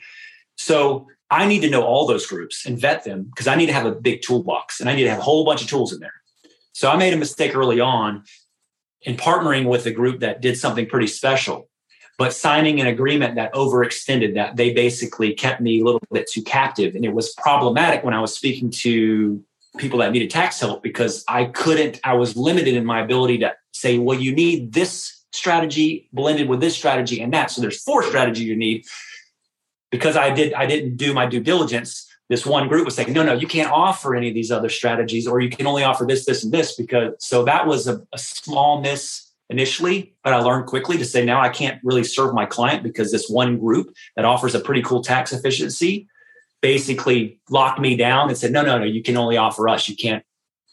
So 0.57 1.09
I 1.31 1.47
need 1.47 1.61
to 1.61 1.71
know 1.71 1.83
all 1.83 2.07
those 2.07 2.27
groups 2.27 2.67
and 2.67 2.79
vet 2.79 3.05
them 3.05 3.25
because 3.25 3.49
I 3.49 3.57
need 3.57 3.67
to 3.67 3.73
have 3.73 3.87
a 3.87 3.93
big 3.93 4.23
toolbox 4.23 4.81
and 4.81 4.91
I 4.91 4.95
need 4.95 5.05
to 5.05 5.11
have 5.11 5.21
a 5.21 5.23
whole 5.23 5.45
bunch 5.45 5.63
of 5.63 5.69
tools 5.69 5.93
in 5.93 6.01
there. 6.01 6.15
So 6.73 6.91
I 6.91 6.97
made 6.97 7.15
a 7.15 7.17
mistake 7.17 7.57
early 7.57 7.81
on 7.81 8.25
in 9.03 9.17
partnering 9.17 9.67
with 9.67 9.87
a 9.87 9.91
group 9.91 10.21
that 10.21 10.41
did 10.41 10.59
something 10.59 10.87
pretty 10.87 11.07
special 11.07 11.70
but 12.21 12.35
signing 12.35 12.83
an 12.83 12.87
agreement 12.87 13.37
that 13.37 13.51
overextended 13.55 14.35
that. 14.35 14.55
They 14.55 14.75
basically 14.75 15.33
kept 15.33 15.63
me 15.63 15.81
a 15.81 15.85
little 15.85 16.03
bit 16.13 16.31
too 16.31 16.43
captive. 16.43 16.95
And 16.95 17.03
it 17.03 17.15
was 17.15 17.33
problematic 17.33 18.05
when 18.05 18.13
i 18.13 18.21
was 18.21 18.35
speaking 18.35 18.71
to 18.85 19.43
people 19.79 20.01
that 20.01 20.13
needed 20.13 20.29
tax 20.29 20.61
help 20.61 20.83
because 20.83 21.25
i 21.29 21.47
couldn't 21.47 21.99
i 22.05 22.13
was 22.13 22.37
limited 22.37 22.75
in 22.75 22.85
my 22.85 23.01
ability 23.01 23.39
to 23.39 23.55
say 23.73 23.99
well 23.99 24.19
you 24.19 24.35
need 24.35 24.73
this 24.73 25.25
strategy 25.33 26.11
blended 26.13 26.47
with 26.47 26.61
this 26.61 26.77
strategy 26.77 27.23
and 27.23 27.33
that. 27.33 27.51
So 27.51 27.63
there's 27.63 27.83
four 27.83 28.03
strategies 28.03 28.45
you 28.45 28.57
need. 28.57 28.85
Because 29.91 30.15
i 30.15 30.29
did 30.29 30.53
i 30.53 30.67
didn't 30.67 30.97
do 30.99 31.15
my 31.15 31.25
due 31.25 31.41
diligence 31.41 32.07
this 32.29 32.45
one 32.45 32.69
group 32.69 32.85
was 32.85 32.95
saying 32.95 33.15
no 33.15 33.23
no 33.23 33.33
you 33.33 33.47
can't 33.47 33.73
offer 33.73 34.15
any 34.15 34.29
of 34.29 34.35
these 34.35 34.51
other 34.51 34.69
strategies 34.69 35.27
or 35.27 35.41
you 35.41 35.49
can 35.49 35.67
only 35.67 35.85
offer 35.85 36.05
this 36.05 36.27
this 36.27 36.45
and 36.45 36.53
this 36.53 36.77
because 36.77 37.15
so 37.19 37.45
that 37.45 37.67
was 37.67 37.89
a, 37.89 37.97
a 38.13 38.19
small 38.19 38.83
miss 38.83 39.30
initially, 39.51 40.15
but 40.23 40.33
I 40.33 40.41
learned 40.41 40.67
quickly 40.67 40.97
to 40.97 41.05
say 41.05 41.25
now 41.25 41.41
I 41.41 41.49
can't 41.49 41.81
really 41.85 42.05
serve 42.05 42.33
my 42.33 42.47
client 42.47 42.83
because 42.83 43.11
this 43.11 43.29
one 43.29 43.59
group 43.59 43.93
that 44.17 44.25
offers 44.25 44.55
a 44.55 44.61
pretty 44.61 44.81
cool 44.81 45.03
tax 45.03 45.33
efficiency 45.33 46.09
basically 46.63 47.41
locked 47.51 47.81
me 47.81 47.97
down 47.97 48.29
and 48.29 48.39
said, 48.39 48.53
no, 48.53 48.63
no, 48.63 48.79
no, 48.79 48.85
you 48.85 49.03
can 49.03 49.17
only 49.17 49.37
offer 49.37 49.69
us. 49.69 49.89
You 49.89 49.97
can't 49.97 50.25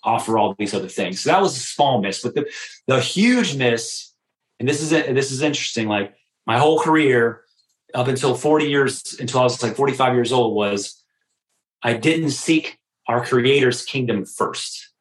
offer 0.04 0.38
all 0.38 0.56
these 0.58 0.74
other 0.74 0.88
things. 0.88 1.22
So 1.22 1.32
that 1.32 1.42
was 1.42 1.58
a 1.58 1.60
small 1.60 2.02
miss. 2.02 2.22
But 2.22 2.36
the, 2.36 2.46
the 2.86 3.02
huge 3.02 3.56
miss, 3.56 4.12
and 4.60 4.70
this 4.70 4.82
is 4.82 4.90
this 4.90 5.32
is 5.32 5.42
interesting, 5.42 5.88
like 5.88 6.16
my 6.46 6.58
whole 6.58 6.80
career 6.80 7.42
up 7.94 8.08
until 8.08 8.36
40 8.36 8.66
years, 8.66 9.18
until 9.20 9.40
I 9.40 9.44
was 9.44 9.62
like 9.64 9.76
45 9.76 10.14
years 10.14 10.32
old, 10.32 10.56
was 10.56 11.04
I 11.84 11.94
didn't 11.94 12.32
seek 12.32 12.78
our 13.08 13.26
creator's 13.26 13.84
kingdom 13.84 14.26
first. 14.26 14.92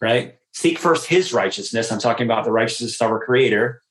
Right. 0.00 0.36
Seek 0.54 0.78
first 0.78 1.06
his 1.06 1.32
righteousness. 1.32 1.90
I'm 1.90 1.98
talking 1.98 2.26
about 2.26 2.44
the 2.44 2.52
righteousness 2.52 3.00
of 3.00 3.10
our 3.10 3.24
creator 3.24 3.82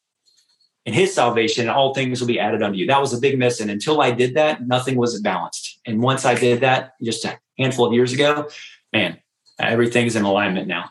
and 0.85 0.95
his 0.95 1.13
salvation, 1.13 1.63
and 1.63 1.69
all 1.69 1.93
things 1.93 2.19
will 2.19 2.27
be 2.27 2.39
added 2.39 2.63
unto 2.63 2.77
you. 2.77 2.87
That 2.87 3.01
was 3.01 3.13
a 3.13 3.19
big 3.19 3.37
miss. 3.37 3.59
And 3.59 3.69
until 3.69 4.01
I 4.01 4.11
did 4.11 4.33
that, 4.35 4.65
nothing 4.65 4.95
was 4.95 5.19
balanced. 5.21 5.79
And 5.85 6.01
once 6.01 6.25
I 6.25 6.35
did 6.35 6.61
that, 6.61 6.93
just 7.03 7.25
a 7.25 7.37
handful 7.57 7.85
of 7.85 7.93
years 7.93 8.13
ago, 8.13 8.49
man, 8.91 9.17
everything's 9.59 10.15
in 10.15 10.23
alignment 10.23 10.67
now. 10.67 10.89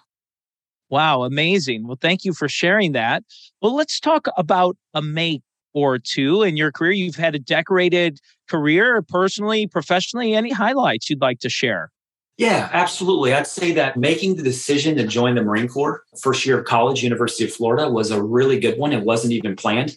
Wow, 0.90 1.22
amazing. 1.22 1.86
Well, 1.86 1.98
thank 2.00 2.24
you 2.24 2.34
for 2.34 2.48
sharing 2.48 2.92
that. 2.92 3.24
Well, 3.62 3.74
let's 3.74 3.98
talk 3.98 4.28
about 4.36 4.76
a 4.92 5.00
make 5.00 5.42
or 5.72 5.98
two 5.98 6.42
in 6.42 6.58
your 6.58 6.70
career. 6.70 6.92
You've 6.92 7.16
had 7.16 7.34
a 7.34 7.38
decorated 7.38 8.20
career 8.48 9.00
personally, 9.00 9.66
professionally. 9.66 10.34
Any 10.34 10.52
highlights 10.52 11.08
you'd 11.08 11.22
like 11.22 11.38
to 11.40 11.48
share? 11.48 11.90
Yeah, 12.38 12.70
absolutely. 12.72 13.34
I'd 13.34 13.46
say 13.46 13.72
that 13.72 13.96
making 13.96 14.36
the 14.36 14.42
decision 14.42 14.96
to 14.96 15.06
join 15.06 15.34
the 15.34 15.42
Marine 15.42 15.68
Corps 15.68 16.02
first 16.20 16.46
year 16.46 16.58
of 16.58 16.64
college, 16.64 17.02
University 17.02 17.44
of 17.44 17.52
Florida, 17.52 17.88
was 17.90 18.10
a 18.10 18.22
really 18.22 18.58
good 18.58 18.78
one. 18.78 18.92
It 18.92 19.04
wasn't 19.04 19.34
even 19.34 19.54
planned. 19.54 19.96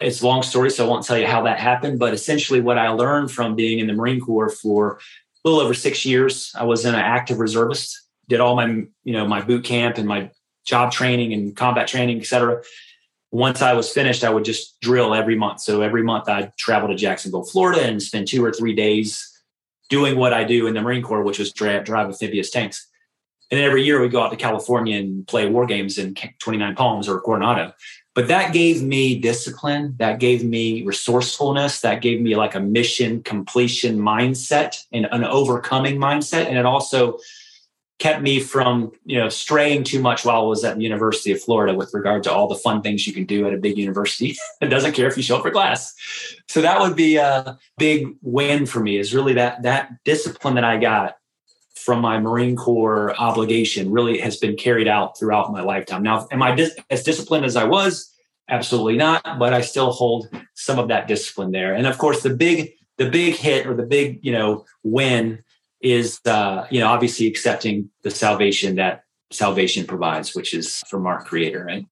It's 0.00 0.22
a 0.22 0.26
long 0.26 0.42
story, 0.42 0.70
so 0.70 0.84
I 0.84 0.88
won't 0.88 1.04
tell 1.04 1.18
you 1.18 1.26
how 1.26 1.42
that 1.42 1.58
happened. 1.58 1.98
But 1.98 2.14
essentially, 2.14 2.60
what 2.60 2.78
I 2.78 2.88
learned 2.90 3.30
from 3.30 3.54
being 3.54 3.80
in 3.80 3.86
the 3.86 3.92
Marine 3.92 4.20
Corps 4.20 4.50
for 4.50 4.98
a 5.44 5.48
little 5.48 5.60
over 5.60 5.74
six 5.74 6.04
years, 6.04 6.52
I 6.54 6.64
was 6.64 6.84
an 6.84 6.94
active 6.94 7.38
reservist, 7.38 8.00
did 8.28 8.40
all 8.40 8.56
my 8.56 8.66
you 9.04 9.12
know 9.12 9.26
my 9.26 9.40
boot 9.40 9.64
camp 9.64 9.98
and 9.98 10.06
my 10.06 10.30
job 10.64 10.92
training 10.92 11.32
and 11.32 11.56
combat 11.56 11.88
training, 11.88 12.18
et 12.20 12.26
cetera. 12.26 12.62
Once 13.30 13.62
I 13.62 13.72
was 13.72 13.90
finished, 13.90 14.22
I 14.24 14.30
would 14.30 14.44
just 14.44 14.80
drill 14.80 15.12
every 15.12 15.36
month. 15.36 15.60
So 15.60 15.82
every 15.82 16.02
month 16.02 16.28
I'd 16.28 16.56
travel 16.56 16.88
to 16.88 16.94
Jacksonville, 16.94 17.44
Florida, 17.44 17.82
and 17.84 18.00
spend 18.00 18.28
two 18.28 18.44
or 18.44 18.52
three 18.52 18.74
days 18.74 19.33
doing 19.88 20.16
what 20.16 20.32
I 20.32 20.44
do 20.44 20.66
in 20.66 20.74
the 20.74 20.82
Marine 20.82 21.02
Corps, 21.02 21.22
which 21.22 21.38
was 21.38 21.52
drive, 21.52 21.84
drive 21.84 22.06
amphibious 22.06 22.50
tanks. 22.50 22.86
And 23.50 23.58
then 23.58 23.66
every 23.66 23.84
year 23.84 24.00
we 24.00 24.08
go 24.08 24.22
out 24.22 24.30
to 24.30 24.36
California 24.36 24.98
and 24.98 25.26
play 25.26 25.48
war 25.48 25.66
games 25.66 25.98
in 25.98 26.14
29 26.14 26.74
Palms 26.74 27.08
or 27.08 27.20
Coronado. 27.20 27.72
But 28.14 28.28
that 28.28 28.52
gave 28.52 28.82
me 28.82 29.18
discipline. 29.18 29.96
That 29.98 30.20
gave 30.20 30.44
me 30.44 30.82
resourcefulness. 30.84 31.80
That 31.80 32.00
gave 32.00 32.20
me 32.20 32.36
like 32.36 32.54
a 32.54 32.60
mission 32.60 33.22
completion 33.22 33.98
mindset 33.98 34.84
and 34.92 35.06
an 35.10 35.24
overcoming 35.24 35.98
mindset. 35.98 36.46
And 36.46 36.56
it 36.56 36.64
also 36.64 37.18
kept 37.98 38.22
me 38.22 38.40
from 38.40 38.92
you 39.04 39.18
know 39.18 39.28
straying 39.28 39.84
too 39.84 40.00
much 40.00 40.24
while 40.24 40.42
I 40.42 40.44
was 40.44 40.64
at 40.64 40.76
the 40.76 40.82
University 40.82 41.32
of 41.32 41.40
Florida 41.40 41.74
with 41.74 41.94
regard 41.94 42.22
to 42.24 42.32
all 42.32 42.48
the 42.48 42.54
fun 42.56 42.82
things 42.82 43.06
you 43.06 43.12
can 43.12 43.24
do 43.24 43.46
at 43.46 43.54
a 43.54 43.58
big 43.58 43.78
university. 43.78 44.36
it 44.60 44.66
doesn't 44.66 44.92
care 44.92 45.06
if 45.06 45.16
you 45.16 45.22
show 45.22 45.36
up 45.36 45.42
for 45.42 45.50
class. 45.50 45.94
So 46.48 46.60
that 46.60 46.80
would 46.80 46.96
be 46.96 47.16
a 47.16 47.58
big 47.78 48.08
win 48.22 48.66
for 48.66 48.80
me. 48.80 48.98
Is 48.98 49.14
really 49.14 49.34
that 49.34 49.62
that 49.62 50.04
discipline 50.04 50.54
that 50.56 50.64
I 50.64 50.78
got 50.78 51.16
from 51.76 52.00
my 52.00 52.18
Marine 52.18 52.56
Corps 52.56 53.14
obligation 53.18 53.90
really 53.90 54.18
has 54.18 54.38
been 54.38 54.56
carried 54.56 54.88
out 54.88 55.18
throughout 55.18 55.52
my 55.52 55.60
lifetime. 55.60 56.02
Now, 56.02 56.26
am 56.30 56.42
I 56.42 56.54
dis- 56.54 56.74
as 56.88 57.02
disciplined 57.02 57.44
as 57.44 57.56
I 57.56 57.64
was? 57.64 58.10
Absolutely 58.48 58.96
not, 58.96 59.38
but 59.38 59.52
I 59.52 59.60
still 59.60 59.92
hold 59.92 60.28
some 60.54 60.78
of 60.78 60.88
that 60.88 61.08
discipline 61.08 61.52
there. 61.52 61.74
And 61.74 61.86
of 61.86 61.98
course, 61.98 62.22
the 62.22 62.34
big 62.34 62.72
the 62.96 63.10
big 63.10 63.34
hit 63.34 63.66
or 63.66 63.74
the 63.74 63.84
big 63.84 64.20
you 64.22 64.32
know 64.32 64.64
win 64.82 65.43
is 65.84 66.18
uh, 66.24 66.66
you 66.70 66.80
know 66.80 66.88
obviously 66.88 67.26
accepting 67.28 67.90
the 68.02 68.10
salvation 68.10 68.74
that 68.76 69.04
salvation 69.30 69.86
provides, 69.86 70.34
which 70.34 70.54
is 70.54 70.82
from 70.88 71.06
our 71.06 71.22
Creator, 71.22 71.64
right? 71.64 71.86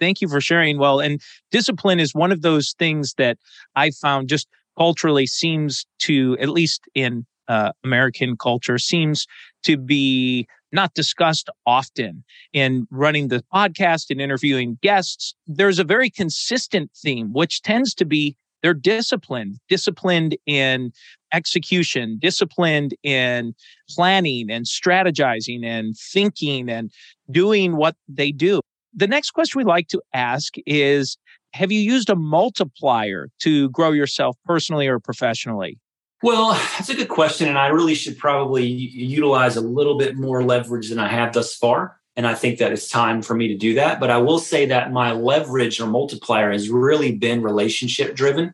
Thank 0.00 0.20
you 0.20 0.28
for 0.28 0.40
sharing. 0.40 0.78
Well, 0.78 1.00
and 1.00 1.20
discipline 1.50 2.00
is 2.00 2.14
one 2.14 2.32
of 2.32 2.42
those 2.42 2.74
things 2.78 3.14
that 3.18 3.36
I 3.76 3.90
found 3.90 4.28
just 4.28 4.48
culturally 4.76 5.26
seems 5.26 5.84
to, 6.00 6.36
at 6.40 6.48
least 6.48 6.82
in 6.94 7.26
uh, 7.48 7.72
American 7.84 8.36
culture, 8.36 8.78
seems 8.78 9.26
to 9.64 9.76
be 9.76 10.46
not 10.70 10.94
discussed 10.94 11.50
often 11.66 12.22
in 12.52 12.86
running 12.90 13.28
the 13.28 13.42
podcast 13.52 14.10
and 14.10 14.20
interviewing 14.20 14.78
guests. 14.82 15.34
There's 15.46 15.78
a 15.78 15.84
very 15.84 16.10
consistent 16.10 16.90
theme, 16.96 17.32
which 17.32 17.62
tends 17.62 17.94
to 17.94 18.04
be 18.04 18.36
they're 18.62 18.74
disciplined, 18.74 19.58
disciplined 19.68 20.36
in 20.46 20.92
execution, 21.32 22.18
disciplined 22.20 22.94
in 23.02 23.54
planning 23.88 24.50
and 24.50 24.64
strategizing 24.66 25.64
and 25.64 25.96
thinking 25.96 26.68
and 26.68 26.90
doing 27.30 27.76
what 27.76 27.96
they 28.08 28.32
do. 28.32 28.60
The 28.94 29.06
next 29.06 29.30
question 29.32 29.58
we 29.58 29.64
like 29.64 29.88
to 29.88 30.00
ask 30.12 30.54
is 30.66 31.16
Have 31.54 31.72
you 31.72 31.80
used 31.80 32.10
a 32.10 32.16
multiplier 32.16 33.28
to 33.40 33.70
grow 33.70 33.92
yourself 33.92 34.36
personally 34.44 34.86
or 34.86 34.98
professionally? 34.98 35.78
Well, 36.22 36.50
that's 36.52 36.88
a 36.88 36.94
good 36.94 37.08
question. 37.08 37.48
And 37.48 37.58
I 37.58 37.68
really 37.68 37.94
should 37.94 38.18
probably 38.18 38.66
utilize 38.66 39.56
a 39.56 39.60
little 39.60 39.96
bit 39.96 40.16
more 40.16 40.42
leverage 40.42 40.88
than 40.88 40.98
I 40.98 41.06
have 41.08 41.32
thus 41.32 41.54
far. 41.54 41.96
And 42.16 42.26
I 42.26 42.34
think 42.34 42.58
that 42.58 42.72
it's 42.72 42.88
time 42.88 43.22
for 43.22 43.34
me 43.34 43.46
to 43.46 43.56
do 43.56 43.74
that. 43.74 44.00
But 44.00 44.10
I 44.10 44.18
will 44.18 44.40
say 44.40 44.66
that 44.66 44.90
my 44.90 45.12
leverage 45.12 45.80
or 45.80 45.86
multiplier 45.86 46.50
has 46.50 46.68
really 46.68 47.14
been 47.14 47.42
relationship 47.42 48.16
driven 48.16 48.52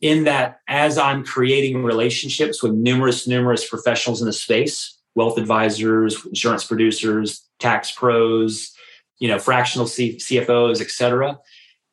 in 0.00 0.24
that 0.24 0.60
as 0.68 0.98
I'm 0.98 1.24
creating 1.24 1.82
relationships 1.82 2.62
with 2.62 2.72
numerous, 2.72 3.26
numerous 3.26 3.68
professionals 3.68 4.20
in 4.20 4.26
the 4.26 4.32
space, 4.32 4.98
wealth 5.14 5.38
advisors, 5.38 6.24
insurance 6.26 6.64
producers, 6.64 7.44
tax 7.58 7.90
pros, 7.90 8.72
you 9.18 9.28
know, 9.28 9.38
fractional 9.38 9.86
C- 9.86 10.16
CFOs, 10.16 10.80
et 10.80 10.90
cetera, 10.90 11.38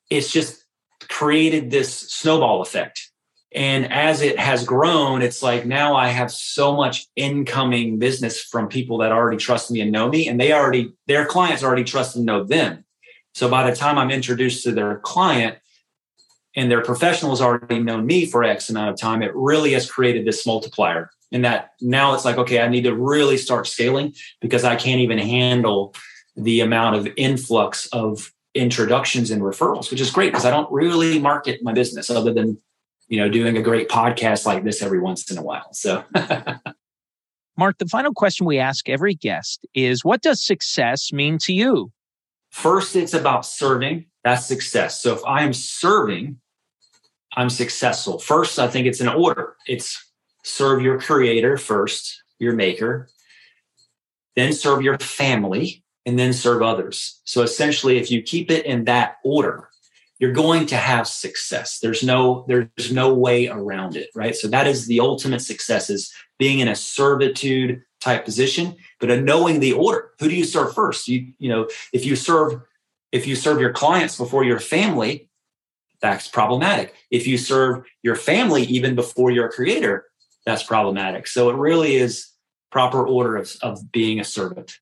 it's 0.10 0.32
just 0.32 0.66
created 1.10 1.72
this 1.72 1.92
snowball 1.92 2.62
effect 2.62 3.10
and 3.56 3.90
as 3.92 4.22
it 4.22 4.38
has 4.38 4.66
grown, 4.66 5.22
it's 5.22 5.42
like 5.42 5.66
now 5.66 5.96
I 5.96 6.10
have 6.10 6.30
so 6.30 6.76
much 6.76 7.08
incoming 7.16 7.98
business 7.98 8.42
from 8.42 8.68
people 8.68 8.98
that 8.98 9.14
already 9.14 9.38
trust 9.38 9.72
me 9.72 9.80
and 9.80 9.94
know 9.94 10.10
me, 10.10 10.28
and 10.28 10.38
they 10.38 10.52
already, 10.52 10.94
their 11.08 11.26
clients 11.26 11.64
already 11.64 11.86
trust 11.86 12.18
and 12.18 12.26
know 12.26 12.44
them. 12.44 12.84
So 13.34 13.50
by 13.50 13.70
the 13.70 13.76
time 13.76 13.98
I'm 13.98 14.12
introduced 14.12 14.66
to 14.66 14.74
their 14.74 15.00
client 15.00 15.58
and 16.56 16.72
their 16.72 16.82
professionals 16.82 17.42
already 17.42 17.80
known 17.80 18.06
me 18.06 18.26
for 18.26 18.44
X 18.44 18.70
amount 18.70 18.90
of 18.90 19.00
time, 19.00 19.22
it 19.22 19.32
really 19.36 19.74
has 19.74 19.90
created 19.90 20.26
this 20.26 20.46
multiplier. 20.46 21.10
And 21.32 21.44
that 21.44 21.72
now 21.82 22.14
it's 22.14 22.24
like, 22.24 22.38
okay, 22.38 22.62
I 22.62 22.68
need 22.68 22.84
to 22.84 22.96
really 22.96 23.38
start 23.38 23.68
scaling 23.68 24.14
because 24.42 24.64
I 24.64 24.76
can't 24.76 25.02
even 25.02 25.18
handle 25.18 25.94
the 26.36 26.62
amount 26.62 26.96
of 26.96 27.08
influx 27.18 27.88
of 27.88 28.32
introductions 28.54 29.32
and 29.32 29.42
referrals, 29.42 29.92
which 29.92 30.00
is 30.00 30.12
great 30.12 30.32
because 30.32 30.46
I 30.46 30.52
don't 30.52 30.72
really 30.72 31.20
market 31.20 31.62
my 31.62 31.74
business 31.74 32.10
other 32.10 32.34
than 32.34 32.58
you 33.08 33.20
know, 33.20 33.30
doing 33.30 33.58
a 33.58 33.62
great 33.62 33.90
podcast 33.90 34.46
like 34.46 34.64
this 34.64 34.82
every 34.82 35.00
once 35.00 35.30
in 35.30 35.38
a 35.38 35.44
while. 35.44 35.72
So, 35.74 36.04
Mark, 37.58 37.78
the 37.78 37.86
final 37.86 38.14
question 38.14 38.46
we 38.46 38.60
ask 38.60 38.90
every 38.90 39.14
guest 39.14 39.66
is 39.74 40.04
what 40.04 40.22
does 40.22 40.44
success 40.44 41.14
mean 41.14 41.38
to 41.40 41.54
you? 41.54 41.92
First, 42.52 42.96
it's 42.96 43.14
about 43.14 43.46
serving. 43.46 44.06
That's 44.24 44.46
success. 44.46 45.02
So, 45.02 45.14
if 45.14 45.24
I 45.26 45.44
am 45.44 45.54
serving, 45.54 46.40
I'm 47.36 47.50
successful. 47.50 48.20
First, 48.20 48.60
I 48.60 48.68
think 48.68 48.88
it's 48.88 49.02
an 49.02 49.10
order. 49.10 49.56
It's 49.68 50.04
serve 50.44 50.82
your 50.82 51.00
creator 51.00 51.58
first, 51.58 52.24
your 52.40 52.54
maker, 52.54 53.10
then 54.36 54.54
serve 54.54 54.82
your 54.82 54.98
family, 55.00 55.84
and 56.06 56.20
then 56.20 56.34
serve 56.34 56.62
others. 56.62 57.22
So 57.26 57.42
essentially, 57.42 57.98
if 57.98 58.12
you 58.12 58.22
keep 58.22 58.52
it 58.52 58.66
in 58.66 58.86
that 58.86 59.18
order, 59.24 59.70
you're 60.20 60.32
going 60.32 60.66
to 60.68 60.78
have 60.78 61.08
success 61.08 61.80
there's 61.80 62.04
no 62.04 62.46
there's 62.48 62.92
no 62.92 63.14
way 63.14 63.48
around 63.48 63.96
it 63.96 64.10
right 64.16 64.36
so 64.36 64.48
that 64.48 64.68
is 64.68 64.88
the 64.88 65.00
ultimate 65.00 65.42
success 65.42 65.90
is 65.90 66.14
being 66.38 66.60
in 66.60 66.68
a 66.68 66.76
servitude 66.76 67.82
type 68.00 68.24
position 68.24 68.76
but 69.00 69.12
a 69.12 69.22
knowing 69.22 69.60
the 69.60 69.74
order 69.74 70.12
who 70.20 70.30
do 70.30 70.36
you 70.36 70.46
serve 70.46 70.74
first 70.74 71.08
you 71.08 71.34
you 71.38 71.50
know 71.50 71.68
if 71.92 72.06
you 72.06 72.16
serve 72.16 72.62
if 73.12 73.28
you 73.28 73.36
serve 73.36 73.60
your 73.60 73.74
clients 73.74 74.18
before 74.18 74.44
your 74.44 74.60
family 74.60 75.30
that's 76.06 76.28
problematic 76.28 76.94
if 77.12 77.28
you 77.28 77.38
serve 77.38 77.84
your 78.04 78.16
family 78.16 78.64
even 78.64 78.96
before 78.96 79.32
your 79.32 79.50
creator 79.50 80.06
that's 80.46 80.64
problematic 80.64 81.28
so 81.28 81.50
it 81.50 81.56
really 81.56 81.96
is 81.96 82.32
proper 82.72 83.08
order 83.08 83.36
of, 83.36 83.56
of 83.62 83.92
being 83.92 84.20
a 84.20 84.24
servant 84.24 84.80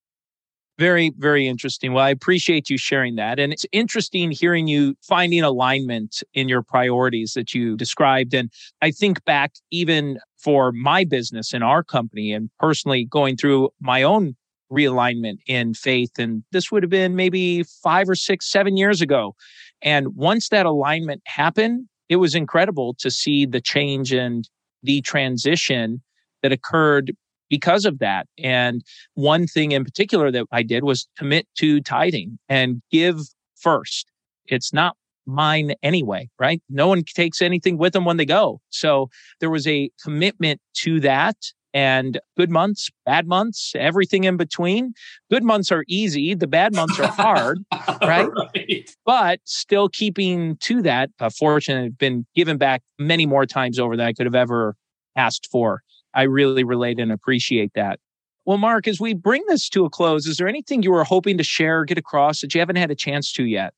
very, 0.79 1.13
very 1.17 1.47
interesting. 1.47 1.93
Well, 1.93 2.03
I 2.03 2.09
appreciate 2.09 2.69
you 2.69 2.77
sharing 2.77 3.15
that. 3.15 3.39
And 3.39 3.53
it's 3.53 3.65
interesting 3.71 4.31
hearing 4.31 4.67
you 4.67 4.95
finding 5.03 5.43
alignment 5.43 6.23
in 6.33 6.49
your 6.49 6.63
priorities 6.63 7.33
that 7.33 7.53
you 7.53 7.77
described. 7.77 8.33
And 8.33 8.49
I 8.81 8.89
think 8.89 9.23
back 9.23 9.53
even 9.69 10.17
for 10.37 10.71
my 10.71 11.03
business 11.03 11.53
and 11.53 11.63
our 11.63 11.83
company 11.83 12.33
and 12.33 12.49
personally 12.59 13.05
going 13.05 13.37
through 13.37 13.69
my 13.79 14.01
own 14.01 14.35
realignment 14.71 15.37
in 15.45 15.75
faith. 15.75 16.17
And 16.17 16.43
this 16.51 16.71
would 16.71 16.81
have 16.81 16.89
been 16.89 17.15
maybe 17.15 17.63
five 17.63 18.09
or 18.09 18.15
six, 18.15 18.49
seven 18.49 18.75
years 18.75 19.01
ago. 19.01 19.35
And 19.83 20.15
once 20.15 20.49
that 20.49 20.65
alignment 20.65 21.21
happened, 21.25 21.87
it 22.09 22.15
was 22.15 22.35
incredible 22.35 22.95
to 22.99 23.11
see 23.11 23.45
the 23.45 23.61
change 23.61 24.13
and 24.13 24.47
the 24.81 25.01
transition 25.01 26.01
that 26.41 26.51
occurred 26.51 27.13
because 27.49 27.85
of 27.85 27.99
that. 27.99 28.27
And 28.37 28.81
one 29.13 29.45
thing 29.45 29.73
in 29.73 29.83
particular 29.83 30.31
that 30.31 30.45
I 30.51 30.63
did 30.63 30.83
was 30.83 31.07
commit 31.17 31.47
to 31.57 31.81
tithing 31.81 32.39
and 32.49 32.81
give 32.91 33.19
first. 33.55 34.07
It's 34.47 34.73
not 34.73 34.95
mine 35.25 35.73
anyway, 35.83 36.29
right? 36.39 36.61
No 36.69 36.87
one 36.87 37.03
takes 37.03 37.41
anything 37.41 37.77
with 37.77 37.93
them 37.93 38.05
when 38.05 38.17
they 38.17 38.25
go. 38.25 38.59
So 38.69 39.09
there 39.39 39.49
was 39.49 39.67
a 39.67 39.89
commitment 40.03 40.59
to 40.77 40.99
that 41.01 41.37
and 41.73 42.19
good 42.37 42.49
months, 42.49 42.89
bad 43.05 43.27
months, 43.27 43.73
everything 43.75 44.25
in 44.25 44.37
between. 44.37 44.93
Good 45.29 45.43
months 45.43 45.71
are 45.71 45.83
easy, 45.87 46.33
the 46.35 46.47
bad 46.47 46.75
months 46.75 46.99
are 46.99 47.07
hard, 47.07 47.59
right? 48.01 48.29
right? 48.55 48.95
But 49.05 49.39
still 49.45 49.89
keeping 49.89 50.57
to 50.57 50.81
that. 50.83 51.09
Fortunately, 51.37 51.87
I've 51.87 51.97
been 51.97 52.25
given 52.35 52.57
back 52.57 52.83
many 52.99 53.25
more 53.25 53.45
times 53.45 53.79
over 53.79 53.97
than 53.97 54.05
I 54.05 54.13
could 54.13 54.25
have 54.25 54.35
ever 54.35 54.75
asked 55.15 55.47
for. 55.51 55.81
I 56.13 56.23
really 56.23 56.63
relate 56.63 56.99
and 56.99 57.11
appreciate 57.11 57.71
that. 57.75 57.99
Well, 58.45 58.57
Mark, 58.57 58.87
as 58.87 58.99
we 58.99 59.13
bring 59.13 59.43
this 59.47 59.69
to 59.69 59.85
a 59.85 59.89
close, 59.89 60.27
is 60.27 60.37
there 60.37 60.47
anything 60.47 60.83
you 60.83 60.91
were 60.91 61.05
hoping 61.05 61.37
to 61.37 61.43
share, 61.43 61.85
get 61.85 61.97
across 61.97 62.41
that 62.41 62.53
you 62.53 62.59
haven't 62.59 62.75
had 62.75 62.91
a 62.91 62.95
chance 62.95 63.31
to 63.33 63.45
yet? 63.45 63.73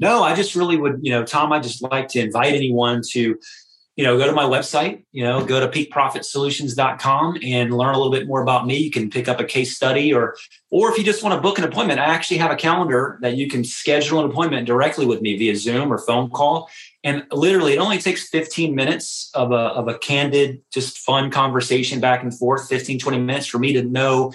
No, 0.00 0.24
I 0.24 0.34
just 0.34 0.56
really 0.56 0.76
would, 0.76 0.98
you 1.00 1.12
know, 1.12 1.24
Tom, 1.24 1.52
I 1.52 1.60
just 1.60 1.80
like 1.80 2.08
to 2.08 2.20
invite 2.20 2.54
anyone 2.54 3.02
to, 3.12 3.38
you 3.96 4.02
know, 4.02 4.18
go 4.18 4.26
to 4.26 4.32
my 4.32 4.42
website, 4.42 5.04
you 5.12 5.22
know, 5.22 5.44
go 5.44 5.60
to 5.60 5.68
peakprofitsolutions.com 5.68 7.38
and 7.44 7.72
learn 7.72 7.94
a 7.94 7.96
little 7.96 8.12
bit 8.12 8.26
more 8.26 8.42
about 8.42 8.66
me. 8.66 8.76
You 8.76 8.90
can 8.90 9.08
pick 9.08 9.28
up 9.28 9.38
a 9.38 9.44
case 9.44 9.76
study 9.76 10.12
or 10.12 10.36
or 10.70 10.90
if 10.90 10.98
you 10.98 11.04
just 11.04 11.22
want 11.22 11.36
to 11.36 11.40
book 11.40 11.58
an 11.58 11.64
appointment, 11.64 12.00
I 12.00 12.06
actually 12.06 12.38
have 12.38 12.50
a 12.50 12.56
calendar 12.56 13.18
that 13.22 13.36
you 13.36 13.48
can 13.48 13.62
schedule 13.62 14.18
an 14.18 14.28
appointment 14.28 14.66
directly 14.66 15.06
with 15.06 15.20
me 15.20 15.36
via 15.36 15.54
Zoom 15.54 15.92
or 15.92 15.98
phone 15.98 16.28
call. 16.30 16.68
And 17.04 17.24
literally 17.30 17.74
it 17.74 17.78
only 17.78 17.98
takes 17.98 18.28
15 18.28 18.74
minutes 18.74 19.30
of 19.34 19.52
a, 19.52 19.54
of 19.54 19.86
a 19.86 19.96
candid 19.98 20.62
just 20.72 20.98
fun 20.98 21.30
conversation 21.30 22.00
back 22.00 22.22
and 22.22 22.36
forth 22.36 22.68
15 22.68 22.98
20 22.98 23.18
minutes 23.18 23.46
for 23.46 23.58
me 23.58 23.74
to 23.74 23.82
know 23.82 24.32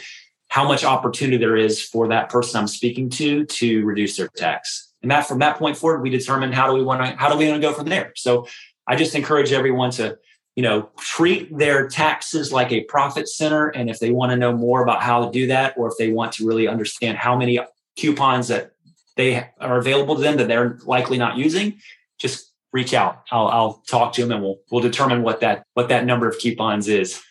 how 0.47 0.67
much 0.67 0.83
opportunity 0.83 1.37
there 1.37 1.57
is 1.57 1.81
for 1.81 2.07
that 2.07 2.29
person 2.29 2.59
i'm 2.59 2.67
speaking 2.67 3.09
to 3.09 3.45
to 3.45 3.83
reduce 3.85 4.17
their 4.17 4.29
tax. 4.29 4.87
And 5.01 5.11
that 5.11 5.27
from 5.27 5.39
that 5.39 5.57
point 5.57 5.77
forward 5.77 6.01
we 6.01 6.09
determine 6.09 6.51
how 6.51 6.67
do 6.67 6.73
we 6.73 6.83
want 6.83 7.01
to 7.01 7.17
how 7.17 7.29
do 7.29 7.37
we 7.37 7.49
want 7.49 7.61
to 7.61 7.67
go 7.67 7.73
from 7.73 7.87
there. 7.87 8.13
So 8.15 8.47
i 8.89 8.95
just 8.95 9.15
encourage 9.15 9.53
everyone 9.53 9.91
to 9.91 10.17
you 10.59 10.63
know, 10.63 10.89
treat 10.97 11.57
their 11.57 11.87
taxes 11.87 12.51
like 12.51 12.69
a 12.73 12.81
profit 12.81 13.29
center. 13.29 13.69
And 13.69 13.89
if 13.89 13.99
they 13.99 14.11
want 14.11 14.31
to 14.31 14.35
know 14.35 14.51
more 14.51 14.83
about 14.83 15.01
how 15.01 15.23
to 15.23 15.31
do 15.31 15.47
that, 15.47 15.73
or 15.77 15.87
if 15.87 15.93
they 15.97 16.11
want 16.11 16.33
to 16.33 16.45
really 16.45 16.67
understand 16.67 17.17
how 17.17 17.37
many 17.37 17.59
coupons 17.95 18.49
that 18.49 18.73
they 19.15 19.47
are 19.61 19.77
available 19.77 20.15
to 20.15 20.21
them 20.21 20.35
that 20.35 20.49
they're 20.49 20.77
likely 20.83 21.17
not 21.17 21.37
using, 21.37 21.79
just 22.17 22.51
reach 22.73 22.93
out. 22.93 23.23
I'll, 23.31 23.47
I'll 23.47 23.83
talk 23.87 24.11
to 24.15 24.21
them 24.21 24.33
and 24.33 24.43
we'll 24.43 24.59
we'll 24.69 24.81
determine 24.81 25.23
what 25.23 25.39
that 25.39 25.63
what 25.75 25.87
that 25.87 26.05
number 26.05 26.27
of 26.27 26.37
coupons 26.39 26.89
is. 26.89 27.21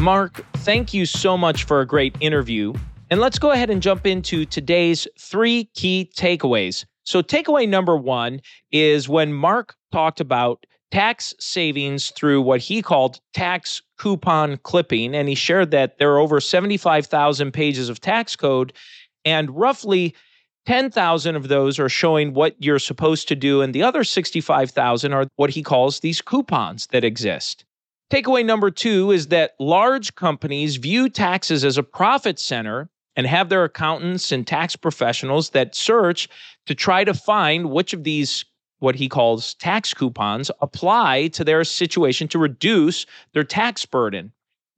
Mark, 0.00 0.44
thank 0.56 0.92
you 0.92 1.06
so 1.06 1.38
much 1.38 1.62
for 1.62 1.80
a 1.80 1.86
great 1.86 2.16
interview. 2.18 2.74
And 3.08 3.20
let's 3.20 3.38
go 3.38 3.52
ahead 3.52 3.70
and 3.70 3.80
jump 3.80 4.04
into 4.04 4.46
today's 4.46 5.06
three 5.16 5.70
key 5.74 6.10
takeaways. 6.16 6.84
So, 7.06 7.22
takeaway 7.22 7.68
number 7.68 7.96
one 7.96 8.40
is 8.72 9.08
when 9.08 9.32
Mark 9.32 9.74
talked 9.92 10.20
about 10.20 10.66
tax 10.90 11.34
savings 11.38 12.10
through 12.10 12.42
what 12.42 12.60
he 12.60 12.82
called 12.82 13.20
tax 13.34 13.82
coupon 13.98 14.56
clipping. 14.58 15.14
And 15.14 15.28
he 15.28 15.34
shared 15.34 15.70
that 15.72 15.98
there 15.98 16.12
are 16.12 16.18
over 16.18 16.40
75,000 16.40 17.52
pages 17.52 17.88
of 17.88 18.00
tax 18.00 18.36
code, 18.36 18.72
and 19.24 19.50
roughly 19.50 20.14
10,000 20.66 21.36
of 21.36 21.48
those 21.48 21.78
are 21.78 21.88
showing 21.88 22.34
what 22.34 22.56
you're 22.58 22.78
supposed 22.78 23.28
to 23.28 23.36
do, 23.36 23.62
and 23.62 23.72
the 23.72 23.82
other 23.82 24.04
65,000 24.04 25.12
are 25.12 25.26
what 25.36 25.50
he 25.50 25.62
calls 25.62 26.00
these 26.00 26.20
coupons 26.20 26.88
that 26.88 27.04
exist. 27.04 27.64
Takeaway 28.10 28.44
number 28.44 28.70
two 28.70 29.10
is 29.10 29.28
that 29.28 29.52
large 29.58 30.14
companies 30.14 30.76
view 30.76 31.08
taxes 31.08 31.64
as 31.64 31.78
a 31.78 31.82
profit 31.82 32.38
center 32.38 32.88
and 33.16 33.26
have 33.26 33.48
their 33.48 33.64
accountants 33.64 34.30
and 34.30 34.46
tax 34.46 34.76
professionals 34.76 35.50
that 35.50 35.74
search 35.74 36.28
to 36.66 36.74
try 36.74 37.04
to 37.04 37.14
find 37.14 37.70
which 37.70 37.92
of 37.92 38.04
these 38.04 38.44
what 38.78 38.94
he 38.94 39.08
calls 39.08 39.54
tax 39.54 39.94
coupons 39.94 40.50
apply 40.60 41.28
to 41.28 41.42
their 41.42 41.64
situation 41.64 42.28
to 42.28 42.38
reduce 42.38 43.06
their 43.32 43.44
tax 43.44 43.86
burden. 43.86 44.32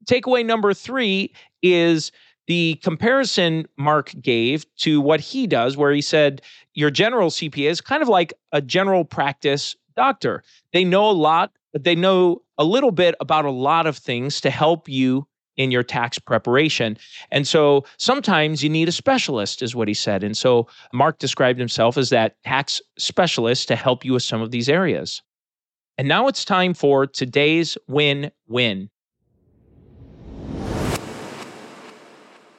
Takeaway 0.04 0.46
number 0.46 0.72
three 0.72 1.32
is 1.62 2.12
the 2.46 2.76
comparison 2.82 3.66
Mark 3.76 4.14
gave 4.20 4.64
to 4.76 5.00
what 5.00 5.20
he 5.20 5.46
does, 5.46 5.76
where 5.76 5.92
he 5.92 6.00
said 6.00 6.40
your 6.74 6.90
general 6.90 7.28
CPA 7.28 7.70
is 7.70 7.80
kind 7.80 8.02
of 8.02 8.08
like 8.08 8.32
a 8.52 8.62
general 8.62 9.04
practice 9.04 9.76
doctor. 9.96 10.42
They 10.72 10.84
know 10.84 11.10
a 11.10 11.12
lot, 11.12 11.52
but 11.72 11.84
they 11.84 11.94
know 11.94 12.40
a 12.56 12.64
little 12.64 12.90
bit 12.90 13.14
about 13.20 13.44
a 13.44 13.50
lot 13.50 13.86
of 13.86 13.98
things 13.98 14.40
to 14.40 14.50
help 14.50 14.88
you 14.88 15.27
in 15.58 15.70
your 15.70 15.82
tax 15.82 16.18
preparation. 16.18 16.96
And 17.30 17.46
so 17.46 17.84
sometimes 17.98 18.62
you 18.62 18.70
need 18.70 18.88
a 18.88 18.92
specialist, 18.92 19.60
is 19.60 19.74
what 19.74 19.88
he 19.88 19.94
said. 19.94 20.24
And 20.24 20.36
so 20.36 20.68
Mark 20.94 21.18
described 21.18 21.58
himself 21.58 21.98
as 21.98 22.08
that 22.10 22.42
tax 22.44 22.80
specialist 22.96 23.68
to 23.68 23.76
help 23.76 24.04
you 24.04 24.14
with 24.14 24.22
some 24.22 24.40
of 24.40 24.50
these 24.52 24.68
areas. 24.68 25.20
And 25.98 26.08
now 26.08 26.28
it's 26.28 26.44
time 26.44 26.72
for 26.74 27.06
today's 27.06 27.76
win 27.88 28.30
win. 28.46 28.88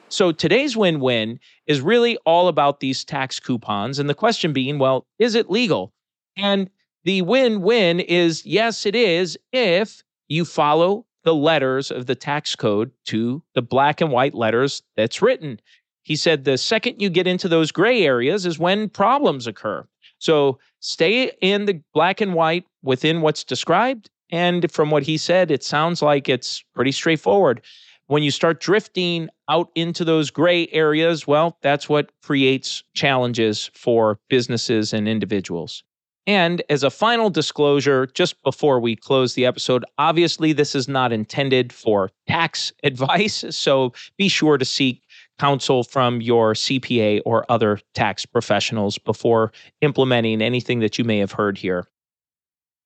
So 0.10 0.32
today's 0.32 0.76
win 0.76 1.00
win 1.00 1.40
is 1.68 1.82
really 1.82 2.18
all 2.26 2.48
about 2.48 2.82
these 2.82 3.06
tax 3.06 3.40
coupons. 3.40 4.00
And 4.00 4.10
the 4.10 4.16
question 4.16 4.52
being, 4.52 4.78
well, 4.78 5.08
is 5.20 5.36
it 5.36 5.50
legal? 5.50 5.94
And 6.36 6.70
the 7.06 7.22
win 7.22 7.62
win 7.62 8.02
is 8.02 8.46
yes, 8.46 8.86
it 8.86 8.96
is 8.96 9.38
if 9.54 10.04
you 10.28 10.44
follow 10.44 11.06
the 11.24 11.36
letters 11.36 11.92
of 11.92 12.06
the 12.06 12.16
tax 12.16 12.56
code 12.56 12.92
to 13.06 13.44
the 13.54 13.62
black 13.62 14.02
and 14.02 14.12
white 14.12 14.34
letters 14.34 14.82
that's 14.96 15.22
written. 15.22 15.60
He 16.04 16.16
said 16.16 16.44
the 16.44 16.58
second 16.58 17.02
you 17.02 17.10
get 17.10 17.28
into 17.28 17.48
those 17.48 17.72
gray 17.72 18.04
areas 18.04 18.46
is 18.46 18.58
when 18.58 18.90
problems 18.90 19.48
occur. 19.48 19.86
So 20.18 20.60
stay 20.80 21.32
in 21.42 21.66
the 21.66 21.82
black 21.94 22.22
and 22.22 22.34
white 22.34 22.66
within 22.84 23.22
what's 23.22 23.44
described. 23.44 24.10
And 24.32 24.72
from 24.72 24.92
what 24.92 25.04
he 25.04 25.18
said, 25.18 25.52
it 25.52 25.64
sounds 25.64 26.02
like 26.02 26.30
it's 26.30 26.64
pretty 26.74 26.92
straightforward. 26.92 27.62
When 28.08 28.24
you 28.24 28.32
start 28.32 28.60
drifting 28.60 29.30
out 29.50 29.70
into 29.76 30.04
those 30.04 30.32
gray 30.32 30.68
areas, 30.70 31.28
well, 31.28 31.58
that's 31.62 31.88
what 31.88 32.12
creates 32.24 32.84
challenges 32.94 33.70
for 33.74 34.20
businesses 34.30 34.94
and 34.94 35.08
individuals. 35.08 35.84
And 36.30 36.62
as 36.70 36.84
a 36.84 36.92
final 36.92 37.32
disclosure, 37.32 38.06
just 38.14 38.40
before 38.44 38.80
we 38.80 38.96
close 38.96 39.34
the 39.34 39.48
episode, 39.48 39.84
obviously 39.98 40.54
this 40.54 40.76
is 40.76 40.88
not 40.88 41.12
intended 41.12 41.74
for 41.74 42.12
tax 42.28 42.72
advice. 42.84 43.44
So 43.50 43.94
be 44.16 44.28
sure 44.28 44.60
to 44.60 44.64
seek 44.64 45.02
counsel 45.40 45.84
from 45.84 46.22
your 46.22 46.54
CPA 46.54 47.22
or 47.26 47.52
other 47.52 47.80
tax 47.96 48.28
professionals 48.28 49.00
before 49.00 49.52
implementing 49.82 50.40
anything 50.44 50.82
that 50.82 51.00
you 51.00 51.04
may 51.04 51.18
have 51.18 51.32
heard 51.32 51.58
here. 51.58 51.88